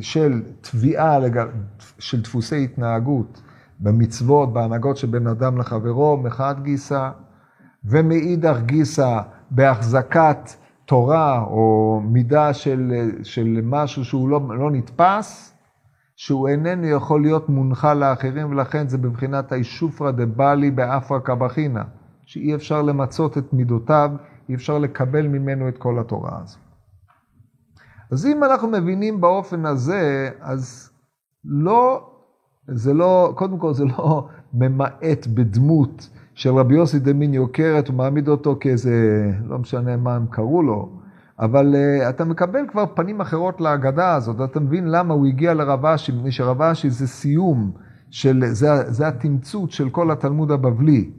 של 0.02 0.42
תביעה, 0.62 1.18
של 2.00 2.22
דפוסי 2.22 2.64
התנהגות 2.64 3.42
במצוות, 3.80 4.54
בהנהגות 4.54 4.98
של 4.98 5.08
בין 5.08 5.28
אדם 5.28 5.58
לחברו, 5.58 6.18
מחד 6.18 6.56
גיסא, 6.64 7.10
ומאידך 7.86 8.58
גיסא 8.66 9.20
בהחזקת 9.52 10.50
תורה 10.86 11.42
או 11.42 12.00
מידה 12.04 12.54
של, 12.54 13.10
של 13.24 13.60
משהו 13.64 14.06
שהוא 14.06 14.30
לא, 14.30 14.42
לא 14.58 14.72
נתפס, 14.72 15.54
שהוא 16.16 16.48
איננו 16.48 16.88
יכול 16.88 17.22
להיות 17.22 17.50
מונחה 17.50 17.94
לאחרים, 17.94 18.52
ולכן 18.52 18.88
זה 18.88 18.98
בבחינת 18.98 19.52
הישופרא 19.52 20.12
דבלי 20.12 20.72
באפרא 20.72 21.20
קבחינה, 21.20 21.84
שאי 22.26 22.56
אפשר 22.56 22.82
למצות 22.82 23.38
את 23.38 23.54
מידותיו, 23.54 24.12
אי 24.50 24.56
אפשר 24.56 24.80
לקבל 24.80 25.28
ממנו 25.28 25.68
את 25.68 25.78
כל 25.78 26.00
התורה 26.00 26.40
הזו. 26.44 26.58
אז 28.12 28.26
אם 28.26 28.44
אנחנו 28.44 28.68
מבינים 28.68 29.22
באופן 29.22 29.66
הזה, 29.66 30.30
אז 30.42 30.90
לא, 31.46 32.10
זה 32.68 32.94
לא, 32.94 33.34
קודם 33.36 33.58
כל 33.58 33.74
זה 33.74 33.86
לא 33.86 34.28
ממעט 34.54 35.28
בדמות 35.28 36.10
של 36.36 36.50
רבי 36.50 36.76
יוסי 36.76 37.00
דמין 37.00 37.34
יוקרת, 37.34 37.88
הוא 37.88 37.96
מעמיד 37.96 38.28
אותו 38.28 38.58
כאיזה, 38.60 39.32
לא 39.46 39.60
משנה 39.60 39.98
מה 39.98 40.16
הם 40.16 40.26
קראו 40.30 40.64
לו, 40.64 40.90
אבל 41.40 41.76
uh, 41.76 42.10
אתה 42.10 42.26
מקבל 42.26 42.60
כבר 42.68 42.86
פנים 42.96 43.22
אחרות 43.22 43.62
להגדה 43.62 44.16
הזאת, 44.16 44.42
אתה 44.52 44.60
מבין 44.60 44.88
למה 44.88 45.14
הוא 45.14 45.28
הגיע 45.28 45.54
לרב 45.54 45.86
אשי, 45.86 46.12
מפני 46.12 46.32
שרב 46.32 46.62
אשי 46.62 46.90
זה 46.90 47.08
סיום, 47.08 47.72
של, 48.10 48.44
זה, 48.52 48.92
זה 48.92 49.08
התמצות 49.08 49.72
של 49.72 49.90
כל 49.90 50.12
התלמוד 50.12 50.52
הבבלי. 50.52 51.10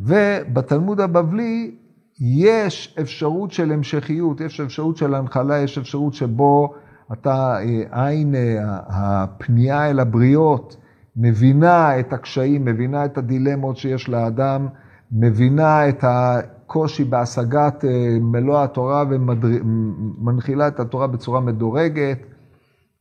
ובתלמוד 0.00 1.00
הבבלי 1.00 1.74
יש 2.20 2.96
אפשרות 3.00 3.50
של 3.50 3.72
המשכיות, 3.72 4.40
יש 4.40 4.60
אפשרות 4.60 4.96
של 4.96 5.14
הנחלה, 5.14 5.58
יש 5.58 5.78
אפשרות 5.78 6.14
שבו 6.14 6.74
אתה, 7.12 7.56
אה, 7.60 8.06
עין 8.06 8.34
אה, 8.34 8.78
הפנייה 8.88 9.90
אל 9.90 10.00
הבריות, 10.00 10.76
מבינה 11.22 12.00
את 12.00 12.12
הקשיים, 12.12 12.64
מבינה 12.64 13.04
את 13.04 13.18
הדילמות 13.18 13.76
שיש 13.76 14.08
לאדם, 14.08 14.68
מבינה 15.12 15.88
את 15.88 15.98
הקושי 16.02 17.04
בהשגת 17.04 17.84
אה, 17.84 18.18
מלוא 18.20 18.62
התורה 18.62 19.04
ומנחילה 19.10 20.68
את 20.68 20.80
התורה 20.80 21.06
בצורה 21.06 21.40
מדורגת, 21.40 22.18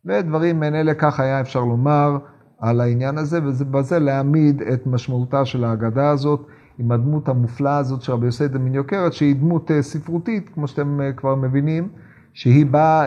ודברים 0.05 0.59
מעין 0.59 0.75
אלה 0.75 0.93
כך 0.93 1.19
היה 1.19 1.41
אפשר 1.41 1.59
לומר 1.59 2.17
על 2.59 2.81
העניין 2.81 3.17
הזה, 3.17 3.39
ובזה 3.43 3.99
להעמיד 3.99 4.61
את 4.61 4.87
משמעותה 4.87 5.45
של 5.45 5.63
ההגדה 5.63 6.09
הזאת 6.09 6.45
עם 6.79 6.91
הדמות 6.91 7.29
המופלאה 7.29 7.77
הזאת 7.77 8.01
של 8.01 8.11
רבי 8.11 8.25
יוסי 8.25 8.47
דמין 8.47 8.75
יוקרת, 8.75 9.13
שהיא 9.13 9.35
דמות 9.35 9.71
אה, 9.71 9.81
ספרותית, 9.81 10.49
כמו 10.49 10.67
שאתם 10.67 11.01
אה, 11.01 11.11
כבר 11.13 11.35
מבינים, 11.35 11.87
שהיא 12.33 12.65
באה 12.65 13.05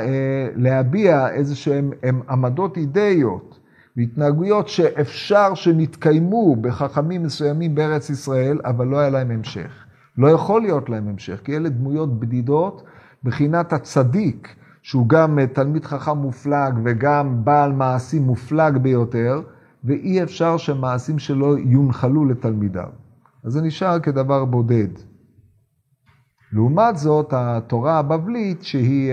להביע 0.57 1.29
איזה 1.29 1.57
שהן 1.57 1.91
עמדות 2.29 2.77
אידאיות. 2.77 3.62
והתנהגויות 3.97 4.69
שאפשר 4.69 5.55
שנתקיימו 5.55 6.57
בחכמים 6.57 7.23
מסוימים 7.23 7.75
בארץ 7.75 8.11
ישראל, 8.11 8.59
אבל 8.65 8.87
לא 8.87 8.99
היה 8.99 9.11
להם 9.11 9.31
המשך. 9.31 9.85
לא 10.19 10.29
יכול 10.29 10.63
להיות 10.63 10.89
להם 10.89 11.09
המשך, 11.09 11.41
כי 11.45 11.57
אלה 11.57 11.69
דמויות 11.69 12.21
בדידות, 12.21 12.83
בחינת 13.25 13.73
הצדיק, 13.73 14.57
שהוא 14.83 15.09
גם 15.09 15.39
תלמיד 15.53 15.85
חכם 15.85 16.17
מופלג 16.17 16.75
וגם 16.85 17.45
בעל 17.45 17.73
מעשים 17.73 18.23
מופלג 18.23 18.77
ביותר, 18.77 19.43
ואי 19.85 20.23
אפשר 20.23 20.57
שמעשים 20.57 21.19
שלו 21.19 21.59
יונחלו 21.59 22.25
לתלמידיו. 22.25 22.89
אז 23.45 23.53
זה 23.53 23.63
נשאר 23.63 24.01
כדבר 24.01 24.45
בודד. 24.45 24.89
לעומת 26.53 26.97
זאת, 26.97 27.29
התורה 27.37 27.99
הבבלית, 27.99 28.63
שהיא... 28.63 29.13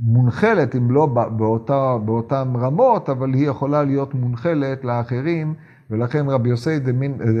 מונחלת, 0.00 0.76
אם 0.76 0.90
לא 0.90 1.06
באותה, 1.36 1.96
באותן 2.04 2.52
רמות, 2.56 3.08
אבל 3.08 3.34
היא 3.34 3.48
יכולה 3.48 3.82
להיות 3.82 4.14
מונחלת 4.14 4.84
לאחרים, 4.84 5.54
ולכן 5.90 6.26
רבי 6.28 6.48
יוסי 6.48 6.78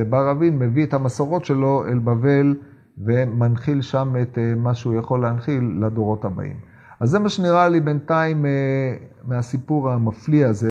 בר 0.08 0.30
אבין 0.30 0.58
מביא 0.58 0.84
את 0.86 0.94
המסורות 0.94 1.44
שלו 1.44 1.84
אל 1.88 1.98
בבל 1.98 2.54
ומנחיל 2.98 3.82
שם 3.82 4.14
את 4.22 4.38
אה, 4.38 4.54
מה 4.56 4.74
שהוא 4.74 4.94
יכול 4.94 5.22
להנחיל 5.22 5.78
לדורות 5.80 6.24
הבאים. 6.24 6.56
אז 7.00 7.10
זה 7.10 7.18
מה 7.18 7.28
שנראה 7.28 7.68
לי 7.68 7.80
בינתיים 7.80 8.46
אה, 8.46 8.50
מהסיפור 9.24 9.90
המפליא 9.90 10.46
הזה. 10.46 10.66